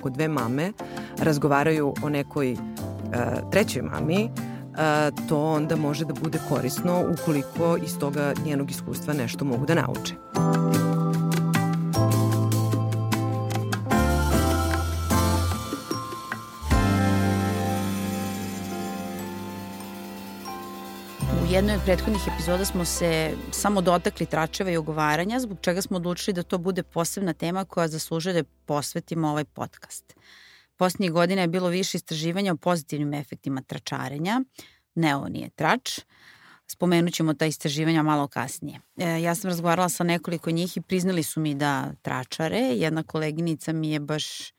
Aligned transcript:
ako 0.00 0.10
dve 0.10 0.28
mame 0.28 0.72
razgovaraju 1.18 1.94
o 2.02 2.08
nekoj 2.08 2.52
uh, 2.52 3.50
trećoj 3.50 3.82
mami, 3.82 4.30
uh, 4.30 5.28
to 5.28 5.42
onda 5.42 5.76
može 5.76 6.04
da 6.04 6.14
bude 6.14 6.38
korisno 6.48 7.04
ukoliko 7.12 7.76
iz 7.76 7.98
toga 7.98 8.32
njenog 8.44 8.70
iskustva 8.70 9.14
nešto 9.14 9.44
mogu 9.44 9.66
da 9.66 9.74
nauče. 9.74 10.14
Jednoj 21.60 21.76
od 21.76 21.82
prethodnih 21.84 22.22
epizoda 22.34 22.64
smo 22.64 22.84
se 22.84 23.36
samo 23.52 23.80
dotakli 23.80 24.26
tračeva 24.26 24.70
i 24.70 24.76
ogovaranja, 24.76 25.40
zbog 25.40 25.58
čega 25.60 25.82
smo 25.82 25.96
odlučili 25.96 26.34
da 26.34 26.42
to 26.42 26.58
bude 26.58 26.82
posebna 26.82 27.32
tema 27.32 27.64
koja 27.64 27.88
zaslužuje 27.88 28.32
da 28.32 28.48
posvetimo 28.64 29.28
ovaj 29.28 29.44
podcast. 29.44 30.14
Poslednjih 30.76 31.12
godina 31.12 31.42
je 31.42 31.48
bilo 31.48 31.68
više 31.68 31.96
istraživanja 31.96 32.52
o 32.52 32.56
pozitivnim 32.56 33.14
efektima 33.14 33.62
tračarenja. 33.62 34.40
Ne, 34.94 35.16
ovo 35.16 35.28
nije 35.28 35.50
trač. 35.50 36.00
Spomenut 36.66 37.14
ćemo 37.14 37.34
ta 37.34 37.46
istraživanja 37.46 38.02
malo 38.02 38.28
kasnije. 38.28 38.80
E, 38.96 39.22
ja 39.22 39.34
sam 39.34 39.48
razgovarala 39.48 39.88
sa 39.88 40.04
nekoliko 40.04 40.50
njih 40.50 40.76
i 40.76 40.80
priznali 40.80 41.22
su 41.22 41.40
mi 41.40 41.54
da 41.54 41.92
tračare. 42.02 42.58
Jedna 42.58 43.02
koleginica 43.02 43.72
mi 43.72 43.90
je 43.90 44.00
baš 44.00 44.52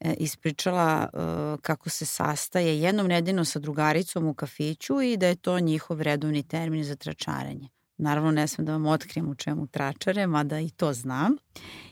ispričala 0.00 1.08
e, 1.12 1.18
kako 1.62 1.90
se 1.90 2.06
sastaje 2.06 2.80
jednom 2.80 3.06
nedeljno 3.06 3.44
sa 3.44 3.58
drugaricom 3.58 4.26
u 4.26 4.34
kafiću 4.34 5.02
i 5.02 5.16
da 5.16 5.26
je 5.26 5.36
to 5.36 5.60
njihov 5.60 6.02
redovni 6.02 6.42
termin 6.42 6.84
za 6.84 6.96
tračarenje. 6.96 7.68
Naravno 7.98 8.30
ne 8.30 8.48
sam 8.48 8.64
da 8.64 8.72
vam 8.72 8.86
otkrijem 8.86 9.28
u 9.28 9.34
čemu 9.34 9.66
tračare, 9.66 10.26
mada 10.26 10.60
i 10.60 10.70
to 10.70 10.92
znam. 10.92 11.36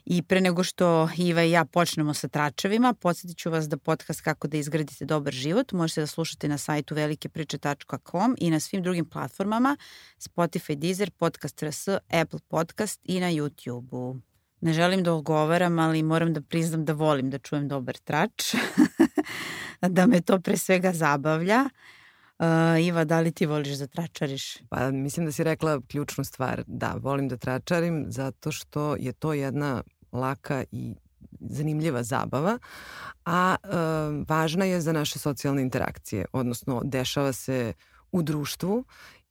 I 0.04 0.22
pre 0.22 0.40
nego 0.40 0.64
što 0.64 1.08
Iva 1.16 1.44
i 1.44 1.50
ja 1.50 1.64
počnemo 1.64 2.14
sa 2.14 2.28
tračevima, 2.28 2.94
podsjetit 2.94 3.38
ću 3.38 3.50
vas 3.50 3.68
da 3.68 3.76
podcast 3.76 4.20
Kako 4.20 4.48
da 4.48 4.56
izgradite 4.56 5.04
dobar 5.04 5.32
život 5.32 5.72
možete 5.72 6.00
da 6.00 6.06
slušate 6.06 6.48
na 6.48 6.58
sajtu 6.58 6.94
velikepriče.com 6.94 8.36
i 8.38 8.50
na 8.50 8.60
svim 8.60 8.82
drugim 8.82 9.04
platformama 9.04 9.76
Spotify, 10.18 10.74
Deezer, 10.74 11.10
Podcast 11.10 11.62
RS, 11.62 11.88
Apple 12.08 12.40
Podcast 12.48 13.00
i 13.04 13.20
na 13.20 13.30
YouTube-u. 13.30 14.33
Ne 14.64 14.72
želim 14.72 15.02
da 15.02 15.12
ogovaram, 15.12 15.78
ali 15.78 16.02
moram 16.02 16.32
da 16.32 16.40
priznam 16.40 16.84
da 16.84 16.92
volim 16.92 17.30
da 17.30 17.38
čujem 17.38 17.68
dobar 17.68 17.96
trač. 17.96 18.54
da 19.96 20.06
me 20.06 20.20
to 20.20 20.40
pre 20.40 20.56
svega 20.56 20.92
zabavlja. 20.92 21.64
Uh, 22.38 22.84
Iva, 22.84 23.04
da 23.04 23.20
li 23.20 23.32
ti 23.32 23.46
voliš 23.46 23.78
da 23.78 23.86
tračariš? 23.86 24.56
Pa 24.70 24.90
mislim 24.90 25.26
da 25.26 25.32
si 25.32 25.44
rekla 25.44 25.80
ključnu 25.88 26.24
stvar. 26.24 26.64
Da, 26.66 26.94
volim 27.00 27.28
da 27.28 27.36
tračarim 27.36 28.06
zato 28.08 28.52
što 28.52 28.96
je 28.98 29.12
to 29.12 29.32
jedna 29.32 29.82
laka 30.12 30.64
i 30.72 30.94
zanimljiva 31.40 32.02
zabava, 32.02 32.58
a 33.24 33.56
e, 33.62 33.68
važna 34.28 34.64
je 34.64 34.80
za 34.80 34.92
naše 34.92 35.18
socijalne 35.18 35.62
interakcije, 35.62 36.24
odnosno 36.32 36.80
dešava 36.84 37.32
se 37.32 37.72
u 38.12 38.22
društvu 38.22 38.84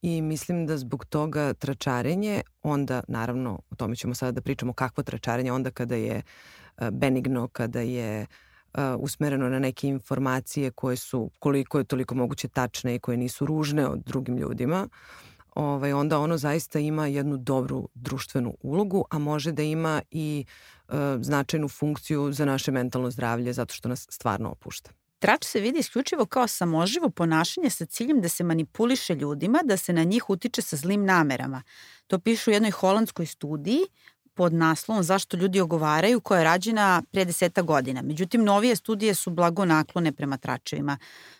i 0.03 0.21
mislim 0.21 0.65
da 0.65 0.77
zbog 0.77 1.05
toga 1.05 1.53
tračarenje, 1.53 2.41
onda 2.63 3.03
naravno 3.07 3.59
o 3.69 3.75
tome 3.75 3.95
ćemo 3.95 4.15
sada 4.15 4.31
da 4.31 4.41
pričamo 4.41 4.73
kakvo 4.73 5.03
tračarenje, 5.03 5.51
onda 5.51 5.71
kada 5.71 5.95
je 5.95 6.21
e, 6.77 6.91
benigno, 6.91 7.47
kada 7.47 7.79
je 7.81 8.21
e, 8.21 8.25
usmereno 8.97 9.49
na 9.49 9.59
neke 9.59 9.87
informacije 9.87 10.71
koje 10.71 10.95
su 10.95 11.31
koliko 11.39 11.77
je 11.77 11.83
toliko 11.83 12.15
moguće 12.15 12.47
tačne 12.47 12.95
i 12.95 12.99
koje 12.99 13.17
nisu 13.17 13.45
ružne 13.45 13.87
od 13.87 14.03
drugim 14.05 14.37
ljudima, 14.37 14.87
ovaj, 15.55 15.93
onda 15.93 16.19
ono 16.19 16.37
zaista 16.37 16.79
ima 16.79 17.07
jednu 17.07 17.37
dobru 17.37 17.89
društvenu 17.93 18.53
ulogu, 18.61 19.05
a 19.09 19.19
može 19.19 19.51
da 19.51 19.63
ima 19.63 20.01
i 20.11 20.45
e, 20.89 20.93
značajnu 21.21 21.67
funkciju 21.67 22.31
za 22.31 22.45
naše 22.45 22.71
mentalno 22.71 23.11
zdravlje 23.11 23.53
zato 23.53 23.73
što 23.73 23.89
nas 23.89 24.07
stvarno 24.09 24.49
opušta. 24.49 25.02
Trač 25.23 25.45
se 25.45 25.59
vidi 25.59 25.79
isključivo 25.79 26.25
kao 26.25 26.47
samoživo 26.47 27.09
ponašanje 27.09 27.69
sa 27.69 27.85
ciljem 27.85 28.21
da 28.21 28.29
se 28.29 28.43
manipuliše 28.43 29.15
ljudima, 29.15 29.59
da 29.63 29.77
se 29.77 29.93
na 29.93 30.03
njih 30.03 30.29
utiče 30.29 30.61
sa 30.61 30.75
zlim 30.75 31.05
namerama. 31.05 31.61
To 32.07 32.19
piše 32.19 32.51
u 32.51 32.53
jednoj 32.53 32.71
holandskoj 32.71 33.25
studiji 33.25 33.79
pod 34.33 34.53
naslovom 34.53 35.03
Zašto 35.03 35.37
ljudi 35.37 35.61
ogovaraju, 35.61 36.21
koja 36.21 36.37
je 36.37 36.43
rađena 36.43 37.03
pre 37.11 37.25
deseta 37.25 37.61
godina. 37.61 38.01
Međutim, 38.01 38.43
novije 38.43 38.75
studije 38.75 39.13
su 39.13 39.29
blagonaklone 39.29 40.11
prema 40.11 40.37
tračevima. 40.37 40.97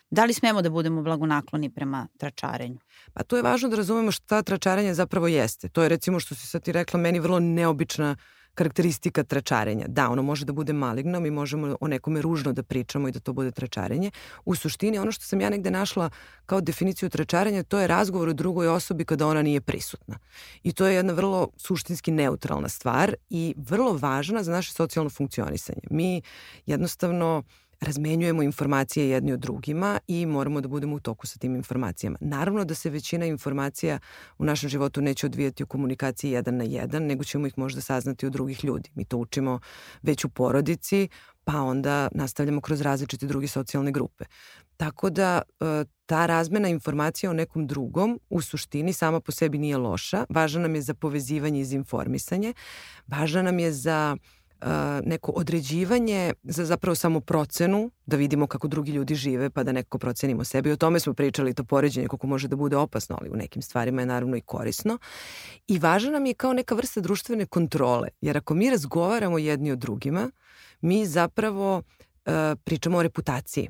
Da 0.10 0.26
li 0.26 0.34
smemo 0.34 0.62
da 0.62 0.70
budemo 0.70 1.02
blagonakloni 1.02 1.70
prema 1.70 2.08
tračarenju? 2.18 2.80
Pa 3.14 3.24
to 3.24 3.36
je 3.36 3.44
važno 3.44 3.70
da 3.70 3.76
razumemo 3.76 4.12
šta 4.12 4.42
tračarenje 4.42 4.94
zapravo 4.94 5.28
jeste. 5.28 5.70
To 5.70 5.84
je 5.84 5.90
recimo 5.90 6.20
što 6.20 6.36
si 6.36 6.48
sad 6.48 6.64
ti 6.64 6.72
rekla 6.72 7.00
meni 7.00 7.20
vrlo 7.20 7.40
neobična 7.40 8.12
uh, 8.12 8.43
karakteristika 8.56 9.24
tračarenja. 9.24 9.86
Da, 9.88 10.10
ono 10.10 10.22
može 10.22 10.46
da 10.46 10.54
bude 10.54 10.74
maligno, 10.74 11.20
mi 11.20 11.32
možemo 11.32 11.78
o 11.82 11.88
nekome 11.88 12.22
ružno 12.22 12.54
da 12.54 12.64
pričamo 12.64 13.08
i 13.08 13.12
da 13.12 13.20
to 13.20 13.34
bude 13.34 13.52
tračarenje. 13.52 14.12
U 14.46 14.56
suštini, 14.56 15.00
ono 15.00 15.12
što 15.12 15.26
sam 15.26 15.42
ja 15.42 15.50
negde 15.50 15.72
našla 15.72 16.10
kao 16.46 16.62
definiciju 16.62 17.10
tračarenja, 17.10 17.64
to 17.64 17.80
je 17.80 17.88
razgovor 17.88 18.30
o 18.30 18.34
drugoj 18.34 18.68
osobi 18.68 19.06
kada 19.06 19.28
ona 19.28 19.42
nije 19.42 19.62
prisutna. 19.62 20.20
I 20.64 20.74
to 20.74 20.86
je 20.86 20.96
jedna 20.96 21.14
vrlo 21.14 21.50
suštinski 21.58 22.12
neutralna 22.12 22.70
stvar 22.70 23.16
i 23.30 23.56
vrlo 23.58 23.98
važna 23.98 24.44
za 24.44 24.52
naše 24.52 24.74
socijalno 24.74 25.10
funkcionisanje. 25.10 25.82
Mi 25.90 26.22
jednostavno 26.66 27.44
razmenjujemo 27.82 28.44
informacije 28.44 29.10
jedni 29.10 29.34
od 29.34 29.40
drugima 29.40 30.00
i 30.08 30.26
moramo 30.26 30.62
da 30.62 30.68
budemo 30.68 30.96
u 30.96 31.00
toku 31.00 31.28
sa 31.28 31.40
tim 31.40 31.56
informacijama. 31.56 32.18
Naravno 32.22 32.66
da 32.66 32.76
se 32.76 32.90
većina 32.90 33.26
informacija 33.26 34.00
u 34.38 34.46
našem 34.46 34.70
životu 34.70 35.02
neće 35.02 35.26
odvijati 35.26 35.64
u 35.64 35.68
komunikaciji 35.68 36.32
jedan 36.32 36.58
na 36.58 36.64
jedan, 36.64 37.04
nego 37.04 37.24
ćemo 37.24 37.48
ih 37.48 37.58
možda 37.58 37.82
saznati 37.82 38.26
od 38.26 38.32
drugih 38.32 38.66
ljudi. 38.66 38.90
Mi 38.96 39.06
to 39.06 39.18
učimo 39.18 39.60
već 40.02 40.26
u 40.26 40.30
porodici, 40.30 41.10
pa 41.44 41.62
onda 41.62 42.08
nastavljamo 42.12 42.62
kroz 42.62 42.82
različite 42.82 43.26
druge 43.26 43.48
socijalne 43.48 43.92
grupe. 43.92 44.26
Tako 44.78 45.10
da 45.10 45.42
e, 45.60 45.86
ta 46.06 46.26
razmena 46.26 46.70
informacija 46.70 47.30
o 47.30 47.34
nekom 47.34 47.68
drugom 47.68 48.20
u 48.30 48.42
suštini 48.42 48.94
sama 48.94 49.20
po 49.20 49.32
sebi 49.32 49.58
nije 49.58 49.78
loša. 49.78 50.26
Važna 50.30 50.62
nam 50.62 50.76
je 50.76 50.82
za 50.82 50.94
povezivanje 50.94 51.62
i 51.62 51.66
za 51.66 51.76
informisanje. 51.76 52.54
Važna 53.08 53.42
nam 53.42 53.60
je 53.60 53.72
za 53.72 54.18
uh, 54.20 54.43
neko 55.04 55.32
određivanje 55.32 56.34
za 56.44 56.66
zapravo 56.66 56.96
samo 56.96 57.20
procenu, 57.20 57.92
da 58.06 58.18
vidimo 58.18 58.48
kako 58.48 58.68
drugi 58.68 58.92
ljudi 58.92 59.16
žive 59.16 59.50
pa 59.50 59.64
da 59.64 59.72
neko 59.72 59.98
procenimo 59.98 60.44
sebi. 60.44 60.72
O 60.72 60.76
tome 60.76 61.00
smo 61.00 61.14
pričali, 61.14 61.54
to 61.54 61.64
poređenje 61.64 62.08
koliko 62.08 62.28
može 62.28 62.48
da 62.48 62.56
bude 62.56 62.78
opasno, 62.78 63.18
ali 63.22 63.30
u 63.30 63.36
nekim 63.36 63.62
stvarima 63.62 64.02
je 64.02 64.06
naravno 64.06 64.38
i 64.38 64.42
korisno. 64.42 64.98
I 65.68 65.80
važno 65.80 66.12
nam 66.12 66.26
je 66.26 66.34
kao 66.34 66.54
neka 66.54 66.76
vrsta 66.76 67.02
društvene 67.02 67.46
kontrole, 67.46 68.08
jer 68.22 68.38
ako 68.38 68.54
mi 68.54 68.70
razgovaramo 68.70 69.38
jedni 69.38 69.72
o 69.72 69.76
drugima, 69.76 70.32
mi 70.82 71.06
zapravo 71.06 71.78
uh, 71.78 72.34
pričamo 72.64 72.98
o 72.98 73.04
reputaciji. 73.04 73.70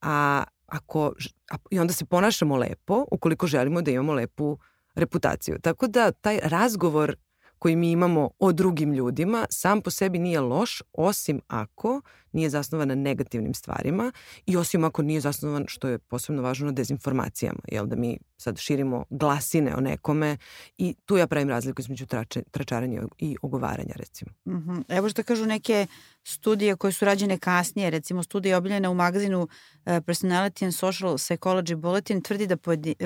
A 0.00 0.44
ako, 0.66 1.12
a, 1.50 1.56
i 1.70 1.78
onda 1.78 1.92
se 1.92 2.04
ponašamo 2.04 2.56
lepo 2.56 3.04
ukoliko 3.10 3.46
želimo 3.46 3.82
da 3.82 3.90
imamo 3.90 4.12
lepu 4.12 4.58
reputaciju. 4.94 5.58
Tako 5.62 5.86
da 5.86 6.12
taj 6.12 6.38
razgovor 6.42 7.16
koji 7.62 7.76
mi 7.76 7.90
imamo 7.90 8.30
o 8.38 8.52
drugim 8.52 8.92
ljudima 8.92 9.46
sam 9.50 9.80
po 9.82 9.90
sebi 9.90 10.18
nije 10.18 10.40
loš, 10.40 10.82
osim 10.92 11.40
ako 11.48 12.00
nije 12.32 12.50
zasnovan 12.50 12.88
na 12.88 12.94
negativnim 12.94 13.54
stvarima 13.54 14.12
i 14.46 14.56
osim 14.56 14.84
ako 14.84 15.02
nije 15.02 15.20
zasnovan, 15.20 15.64
što 15.68 15.88
je 15.88 15.98
posebno 15.98 16.42
važno, 16.42 16.66
na 16.66 16.72
dezinformacijama. 16.72 17.58
Jel 17.68 17.86
da 17.86 17.96
mi 17.96 18.18
sad 18.36 18.58
širimo 18.58 19.04
glasine 19.10 19.76
o 19.76 19.80
nekome 19.80 20.36
i 20.78 20.94
tu 21.04 21.16
ja 21.16 21.26
pravim 21.26 21.48
razliku 21.48 21.80
između 21.80 22.06
trače, 22.06 22.42
tračaranja 22.50 23.02
i 23.18 23.36
ogovaranja, 23.42 23.94
recimo. 23.96 24.30
Mm 24.44 24.52
-hmm. 24.52 24.82
Evo 24.88 25.08
što 25.08 25.22
kažu 25.22 25.46
neke 25.46 25.86
studije 26.24 26.76
koje 26.76 26.92
su 26.92 27.04
rađene 27.04 27.38
kasnije, 27.38 27.90
recimo 27.90 28.22
studija 28.22 28.58
objavljena 28.58 28.90
u 28.90 28.94
magazinu 28.94 29.42
uh, 29.42 29.48
Personality 29.84 30.64
and 30.64 30.74
Social 30.74 31.12
Psychology 31.12 31.74
Bulletin 31.74 32.22
tvrdi 32.22 32.46
da 32.46 32.56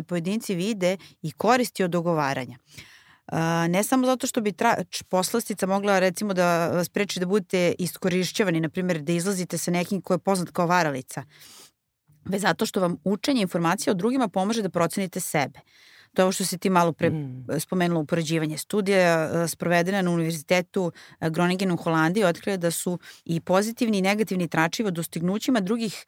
pojedinci 0.02 0.54
vide 0.54 0.96
i 1.22 1.32
koristi 1.32 1.84
od 1.84 1.94
ogovaranja. 1.94 2.58
Ne 3.68 3.84
samo 3.84 4.06
zato 4.06 4.26
što 4.26 4.40
bi 4.40 4.52
trač 4.52 5.02
poslastica 5.02 5.66
mogla 5.66 5.98
recimo 5.98 6.34
da 6.34 6.68
vas 6.68 6.88
preči 6.88 7.20
da 7.20 7.26
budete 7.26 7.74
iskorišćavani, 7.78 8.60
na 8.60 8.68
primjer 8.68 9.00
da 9.00 9.12
izlazite 9.12 9.58
sa 9.58 9.70
nekim 9.70 10.00
ko 10.00 10.14
je 10.14 10.18
poznat 10.18 10.50
kao 10.50 10.66
varalica, 10.66 11.24
već 12.24 12.42
zato 12.42 12.66
što 12.66 12.80
vam 12.80 12.96
učenje 13.04 13.42
informacija 13.42 13.90
o 13.90 13.94
drugima 13.94 14.28
pomaže 14.28 14.62
da 14.62 14.68
procenite 14.68 15.20
sebe. 15.20 15.60
To 16.14 16.22
je 16.22 16.24
ovo 16.24 16.32
što 16.32 16.44
si 16.44 16.58
ti 16.58 16.70
malo 16.70 16.92
pre 16.92 17.10
mm. 17.10 17.46
spomenula 17.58 18.00
upoređivanje. 18.00 18.58
Studija 18.58 19.48
sprovedena 19.48 20.02
na 20.02 20.10
Univerzitetu 20.10 20.92
Groningen 21.20 21.72
u 21.72 21.76
Holandiji 21.76 22.24
otkrila 22.24 22.56
da 22.56 22.70
su 22.70 22.98
i 23.24 23.40
pozitivni 23.40 23.98
i 23.98 24.02
negativni 24.02 24.48
tračivi 24.48 24.88
o 24.88 24.90
dostignućima 24.90 25.60
drugih 25.60 26.06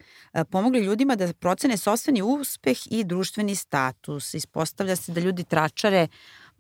pomogli 0.50 0.80
ljudima 0.80 1.16
da 1.16 1.32
procene 1.32 1.76
sostveni 1.76 2.22
uspeh 2.22 2.78
i 2.90 3.04
društveni 3.04 3.54
status. 3.54 4.34
Ispostavlja 4.34 4.96
se 4.96 5.12
da 5.12 5.20
ljudi 5.20 5.44
tračare 5.44 6.08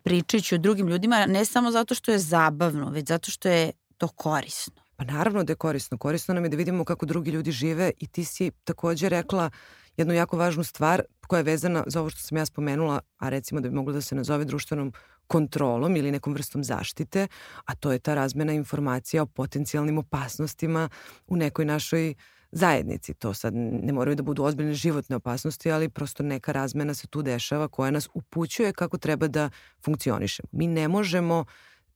pričajući 0.02 0.54
o 0.54 0.58
drugim 0.58 0.88
ljudima, 0.88 1.26
ne 1.26 1.44
samo 1.44 1.70
zato 1.70 1.94
što 1.94 2.12
je 2.12 2.18
zabavno, 2.18 2.90
već 2.90 3.08
zato 3.08 3.30
što 3.30 3.48
je 3.48 3.72
to 3.98 4.08
korisno. 4.08 4.82
Pa 4.96 5.04
naravno 5.04 5.44
da 5.44 5.52
je 5.52 5.56
korisno. 5.56 5.98
Korisno 5.98 6.34
nam 6.34 6.44
je 6.44 6.50
da 6.50 6.56
vidimo 6.56 6.84
kako 6.84 7.06
drugi 7.06 7.30
ljudi 7.30 7.52
žive 7.52 7.90
i 7.98 8.06
ti 8.06 8.24
si 8.24 8.50
takođe 8.64 9.08
rekla 9.08 9.50
jednu 9.96 10.14
jako 10.14 10.36
važnu 10.36 10.64
stvar 10.64 11.02
koja 11.26 11.38
je 11.38 11.44
vezana 11.44 11.84
za 11.86 12.00
ovo 12.00 12.10
što 12.10 12.20
sam 12.20 12.38
ja 12.38 12.46
spomenula, 12.46 13.00
a 13.18 13.28
recimo 13.28 13.60
da 13.60 13.68
bi 13.68 13.74
moglo 13.74 13.92
da 13.92 14.00
se 14.00 14.14
nazove 14.14 14.44
društvenom 14.44 14.92
kontrolom 15.26 15.96
ili 15.96 16.10
nekom 16.12 16.34
vrstom 16.34 16.64
zaštite, 16.64 17.26
a 17.64 17.74
to 17.74 17.92
je 17.92 17.98
ta 17.98 18.14
razmena 18.14 18.52
informacija 18.52 19.22
o 19.22 19.26
potencijalnim 19.26 19.98
opasnostima 19.98 20.88
u 21.26 21.36
nekoj 21.36 21.64
našoj 21.64 22.14
zajednici. 22.52 23.14
To 23.14 23.34
sad 23.34 23.54
ne 23.54 23.92
moraju 23.92 24.14
da 24.16 24.22
budu 24.22 24.44
ozbiljne 24.44 24.74
životne 24.74 25.16
opasnosti, 25.16 25.72
ali 25.72 25.88
prosto 25.88 26.22
neka 26.22 26.52
razmena 26.52 26.94
se 26.94 27.06
tu 27.06 27.22
dešava 27.22 27.68
koja 27.68 27.90
nas 27.90 28.08
upućuje 28.14 28.72
kako 28.72 28.98
treba 28.98 29.28
da 29.28 29.50
funkcionišemo. 29.84 30.48
Mi 30.52 30.66
ne 30.66 30.88
možemo 30.88 31.44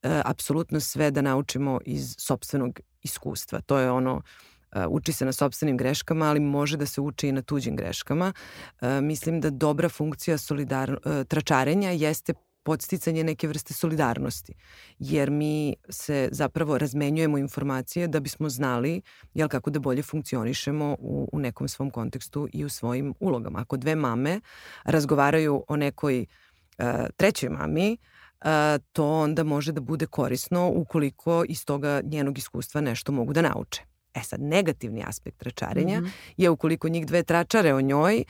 e, 0.03 0.21
apsolutno 0.25 0.81
sve 0.81 1.11
da 1.11 1.23
naučimo 1.23 1.81
iz 1.85 2.15
sobstvenog 2.19 2.81
iskustva. 3.03 3.61
To 3.61 3.79
je 3.79 3.91
ono 3.91 4.23
e, 4.73 4.87
uči 4.87 5.13
se 5.13 5.25
na 5.25 5.33
sobstvenim 5.33 5.77
greškama, 5.77 6.27
ali 6.27 6.41
može 6.41 6.77
da 6.77 6.87
se 6.87 7.01
uči 7.01 7.29
i 7.29 7.33
na 7.33 7.43
tuđim 7.43 7.77
greškama. 7.77 8.33
E, 8.81 9.01
mislim 9.01 9.41
da 9.41 9.51
dobra 9.51 9.89
funkcija 9.89 10.39
solidar, 10.39 10.91
e, 10.91 11.25
tračarenja 11.25 11.91
jeste 11.91 12.35
podsticanje 12.63 13.25
neke 13.25 13.49
vrste 13.49 13.75
solidarnosti, 13.75 14.55
jer 14.99 15.31
mi 15.31 15.77
se 15.89 16.29
zapravo 16.33 16.79
razmenjujemo 16.79 17.39
informacije 17.39 18.09
da 18.09 18.21
bismo 18.21 18.49
znali 18.49 19.03
jel, 19.35 19.49
kako 19.49 19.71
da 19.71 19.79
bolje 19.79 20.03
funkcionišemo 20.03 20.97
u, 20.99 21.29
u 21.33 21.39
nekom 21.39 21.69
svom 21.69 21.91
kontekstu 21.91 22.49
i 22.53 22.65
u 22.65 22.69
svojim 22.69 23.15
ulogama. 23.21 23.61
Ako 23.61 23.77
dve 23.77 23.95
mame 23.95 24.41
razgovaraju 24.85 25.65
o 25.69 25.77
nekoj 25.77 26.27
uh, 26.79 26.85
trećoj 27.17 27.49
mami, 27.49 27.97
uh, 28.41 28.49
to 28.93 29.11
onda 29.11 29.45
može 29.45 29.73
da 29.73 29.81
bude 29.81 30.07
korisno 30.07 30.73
ukoliko 30.75 31.45
iz 31.49 31.65
toga 31.65 32.01
njenog 32.05 32.39
iskustva 32.39 32.81
nešto 32.81 33.13
mogu 33.13 33.33
da 33.33 33.43
nauče. 33.43 33.83
E 34.15 34.21
sad, 34.21 34.41
negativni 34.41 35.05
aspekt 35.07 35.39
tračarenja 35.39 36.01
mm 36.01 36.05
-hmm. 36.05 36.11
je 36.37 36.51
ukoliko 36.51 36.89
njih 36.89 37.07
dve 37.07 37.23
tračare 37.23 37.75
o 37.75 37.81
njoj 37.81 38.25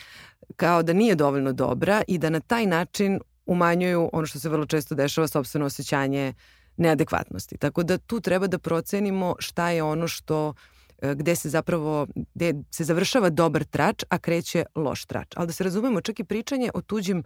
kao 0.57 0.83
da 0.83 0.93
nije 0.93 1.15
dovoljno 1.15 1.53
dobra 1.53 2.03
i 2.09 2.19
da 2.19 2.31
na 2.31 2.41
taj 2.41 2.67
način 2.67 3.21
umanjuju 3.47 4.11
ono 4.13 4.27
što 4.27 4.39
se 4.39 4.49
vrlo 4.49 4.67
često 4.67 4.95
dešava, 4.95 5.29
sobstveno 5.29 5.67
osjećanje 5.67 6.35
neadekvatnosti. 6.77 7.59
Tako 7.59 7.83
da 7.83 7.99
tu 7.99 8.21
treba 8.21 8.47
da 8.47 8.59
procenimo 8.59 9.37
šta 9.39 9.71
je 9.71 9.83
ono 9.83 10.09
što 10.09 10.55
e, 11.03 11.15
gde 11.15 11.37
se 11.37 11.49
zapravo, 11.49 12.07
gde 12.35 12.55
se 12.71 12.85
završava 12.85 13.31
dobar 13.31 13.65
trač, 13.65 14.05
a 14.09 14.19
kreće 14.19 14.65
loš 14.75 15.05
trač. 15.05 15.29
Ali 15.37 15.47
da 15.47 15.53
se 15.53 15.65
razumemo, 15.65 16.01
čak 16.01 16.21
i 16.21 16.25
pričanje 16.25 16.71
o 16.75 16.81
tuđim 16.81 17.25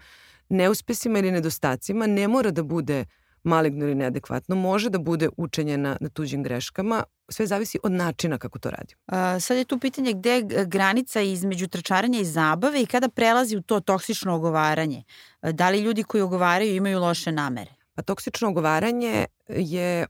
neuspesima 0.49 1.19
ili 1.19 1.31
nedostacima 1.31 2.07
ne 2.07 2.29
mora 2.29 2.51
da 2.51 2.63
bude 2.63 3.05
maligno 3.43 3.85
ili 3.85 3.95
neadekvatno, 3.95 4.57
može 4.57 4.91
da 4.91 4.99
bude 4.99 5.29
učenje 5.37 5.79
na, 5.79 5.97
na 6.01 6.09
tuđim 6.09 6.43
greškama, 6.43 7.05
sve 7.29 7.47
zavisi 7.47 7.79
od 7.83 7.93
načina 7.93 8.39
kako 8.39 8.59
to 8.59 8.71
radimo. 8.71 9.01
A, 9.07 9.41
sad 9.41 9.57
je 9.57 9.65
tu 9.65 9.79
pitanje 9.79 10.13
gde 10.13 10.31
je 10.31 10.43
granica 10.67 11.21
između 11.21 11.69
trčaranja 11.69 12.21
i 12.21 12.25
zabave 12.25 12.83
i 12.83 12.87
kada 12.87 13.09
prelazi 13.09 13.57
u 13.57 13.63
to 13.63 13.81
toksično 13.81 14.35
ogovaranje. 14.35 15.05
Da 15.43 15.71
li 15.71 15.81
ljudi 15.81 16.03
koji 16.03 16.23
ogovaraju 16.23 16.77
imaju 16.77 17.01
loše 17.01 17.33
namere? 17.33 17.71
Pa 17.95 18.03
toksično 18.03 18.49
ogovaranje 18.49 19.27
je, 19.49 20.01
e, 20.03 20.07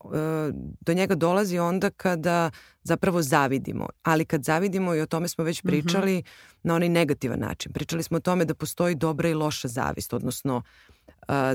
do 0.81 0.95
njega 0.95 1.15
dolazi 1.15 1.59
onda 1.59 1.91
kada 1.91 2.51
zapravo 2.83 3.23
zavidimo. 3.23 3.89
Ali 4.03 4.25
kad 4.25 4.45
zavidimo, 4.45 4.95
i 4.95 5.01
o 5.01 5.07
tome 5.07 5.29
smo 5.29 5.45
već 5.45 5.65
mhm. 5.65 5.69
pričali, 5.69 6.15
mm 6.15 6.19
-hmm. 6.19 6.59
na 6.63 6.75
onaj 6.75 6.89
negativan 6.89 7.39
način. 7.41 7.73
Pričali 7.73 8.03
smo 8.03 8.17
o 8.17 8.21
tome 8.21 8.45
da 8.45 8.55
postoji 8.55 8.95
dobra 8.95 9.29
i 9.29 9.35
loša 9.35 9.69
zavist, 9.69 10.13
odnosno 10.13 10.63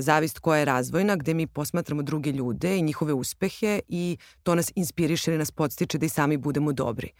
zavist 0.00 0.38
koja 0.38 0.58
je 0.58 0.64
razvojna, 0.64 1.16
gde 1.16 1.34
mi 1.34 1.46
posmatramo 1.46 2.02
druge 2.02 2.32
ljude 2.32 2.78
i 2.78 2.82
njihove 2.82 3.12
uspehe 3.12 3.80
i 3.88 4.16
to 4.42 4.54
nas 4.54 4.72
inspiriše 4.74 5.30
ili 5.30 5.38
nas 5.38 5.50
podstiče 5.50 5.98
da 5.98 6.06
i 6.06 6.08
sami 6.08 6.36
budemo 6.36 6.72
dobri. 6.72 7.10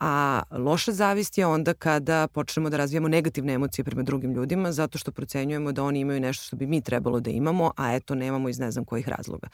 A 0.00 0.42
loša 0.50 0.92
zavist 0.92 1.38
je 1.38 1.46
onda 1.46 1.74
kada 1.74 2.28
počnemo 2.28 2.70
da 2.70 2.76
razvijamo 2.76 3.08
negativne 3.08 3.52
emocije 3.52 3.84
prema 3.84 4.02
drugim 4.02 4.32
ljudima 4.32 4.72
zato 4.72 4.98
što 4.98 5.12
procenjujemo 5.12 5.72
da 5.72 5.84
oni 5.84 6.00
imaju 6.00 6.20
nešto 6.20 6.44
što 6.44 6.56
bi 6.56 6.66
mi 6.66 6.80
trebalo 6.80 7.20
da 7.20 7.30
imamo, 7.30 7.72
a 7.76 7.94
eto 7.94 8.14
nemamo 8.14 8.48
iz 8.48 8.58
ne 8.58 8.70
znam 8.70 8.84
kojih 8.84 9.08
razloga. 9.08 9.48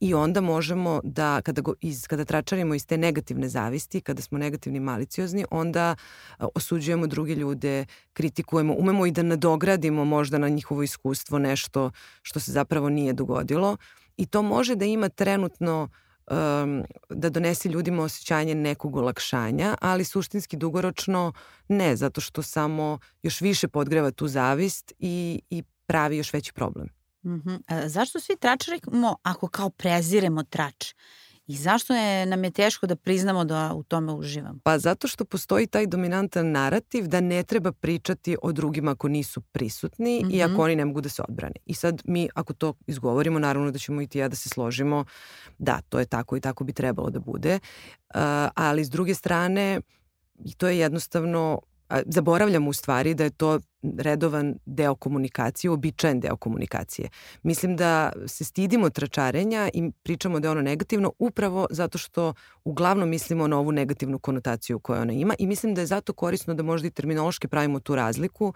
I 0.00 0.14
onda 0.14 0.40
možemo 0.40 1.00
da, 1.04 1.40
kada, 1.42 1.60
go, 1.60 1.74
iz, 1.80 2.06
kada 2.06 2.24
tračarimo 2.24 2.74
iz 2.74 2.86
te 2.86 2.98
negativne 2.98 3.48
zavisti, 3.48 4.00
kada 4.00 4.22
smo 4.22 4.38
negativni 4.38 4.80
maliciozni, 4.80 5.44
onda 5.50 5.96
osuđujemo 6.38 7.06
druge 7.06 7.34
ljude, 7.34 7.86
kritikujemo, 8.12 8.74
umemo 8.78 9.06
i 9.06 9.10
da 9.10 9.22
nadogradimo 9.22 10.04
možda 10.04 10.38
na 10.38 10.48
njihovo 10.48 10.82
iskustvo 10.82 11.38
nešto 11.38 11.89
što 12.22 12.40
se 12.40 12.52
zapravo 12.52 12.88
nije 12.88 13.12
dogodilo 13.12 13.76
i 14.16 14.26
to 14.26 14.42
može 14.42 14.76
da 14.76 14.84
ima 14.84 15.08
trenutno 15.08 15.88
um, 16.30 16.84
da 17.08 17.30
donese 17.30 17.68
ljudima 17.68 18.02
osjećanje 18.02 18.54
nekog 18.54 18.96
olakšanja, 18.96 19.76
ali 19.80 20.04
suštinski 20.04 20.56
dugoročno 20.56 21.32
ne, 21.68 21.96
zato 21.96 22.20
što 22.20 22.42
samo 22.42 22.98
još 23.22 23.40
više 23.40 23.68
podgreva 23.68 24.10
tu 24.10 24.28
zavist 24.28 24.92
i, 24.98 25.42
i 25.50 25.62
pravi 25.86 26.16
još 26.16 26.32
veći 26.32 26.52
problem. 26.52 26.88
Mm 27.24 27.30
-hmm. 27.30 27.60
A 27.66 27.88
zašto 27.88 28.20
svi 28.20 28.36
tračarimo 28.36 29.16
ako 29.22 29.48
kao 29.48 29.70
preziremo 29.70 30.42
trač? 30.42 30.94
I 31.50 31.56
zašto 31.56 31.94
je, 31.94 32.26
nam 32.26 32.44
je 32.44 32.50
teško 32.50 32.86
da 32.86 32.96
priznamo 32.96 33.44
da 33.44 33.72
u 33.74 33.82
tome 33.82 34.12
uživamo? 34.12 34.58
Pa 34.64 34.78
zato 34.78 35.08
što 35.08 35.24
postoji 35.24 35.66
taj 35.66 35.86
dominantan 35.86 36.50
narativ 36.50 37.06
da 37.06 37.20
ne 37.20 37.42
treba 37.42 37.72
pričati 37.72 38.36
o 38.42 38.52
drugima 38.52 38.90
ako 38.90 39.08
nisu 39.08 39.40
prisutni 39.40 40.20
mm 40.22 40.28
-hmm. 40.28 40.34
i 40.34 40.42
ako 40.42 40.52
mhm. 40.52 40.60
oni 40.60 40.76
ne 40.76 40.84
mogu 40.84 41.00
da 41.00 41.08
se 41.08 41.22
odbrane. 41.28 41.54
I 41.66 41.74
sad 41.74 42.02
mi 42.04 42.28
ako 42.34 42.52
to 42.52 42.74
izgovorimo, 42.86 43.38
naravno 43.38 43.70
da 43.70 43.78
ćemo 43.78 44.02
i 44.02 44.06
ti 44.06 44.18
ja 44.18 44.28
da 44.28 44.36
se 44.36 44.48
složimo 44.48 45.04
da, 45.58 45.80
to 45.88 45.98
je 45.98 46.06
tako 46.06 46.36
i 46.36 46.40
tako 46.40 46.64
bi 46.64 46.72
trebalo 46.72 47.10
da 47.10 47.20
bude. 47.20 47.54
Uh, 47.54 48.20
ali 48.54 48.84
s 48.84 48.90
druge 48.90 49.14
strane, 49.14 49.80
i 50.44 50.54
to 50.54 50.68
je 50.68 50.78
jednostavno 50.78 51.60
zaboravljamo 52.06 52.70
u 52.70 52.72
stvari 52.72 53.14
da 53.14 53.24
je 53.24 53.30
to 53.30 53.58
redovan 53.98 54.54
deo 54.66 54.94
komunikacije, 54.94 55.70
običajen 55.70 56.20
deo 56.20 56.36
komunikacije. 56.36 57.08
Mislim 57.42 57.76
da 57.76 58.12
se 58.26 58.44
stidimo 58.44 58.90
tračarenja 58.90 59.70
i 59.74 59.90
pričamo 60.02 60.40
da 60.40 60.48
je 60.48 60.52
ono 60.52 60.62
negativno 60.62 61.12
upravo 61.18 61.66
zato 61.70 61.98
što 61.98 62.34
uglavnom 62.64 63.08
mislimo 63.08 63.46
na 63.46 63.58
ovu 63.58 63.72
negativnu 63.72 64.18
konotaciju 64.18 64.78
koju 64.78 65.00
ona 65.00 65.12
ima 65.12 65.34
i 65.38 65.46
mislim 65.46 65.74
da 65.74 65.80
je 65.80 65.86
zato 65.86 66.12
korisno 66.12 66.54
da 66.54 66.62
možda 66.62 66.88
i 66.88 66.90
terminološki 66.90 67.48
pravimo 67.48 67.80
tu 67.80 67.94
razliku 67.94 68.54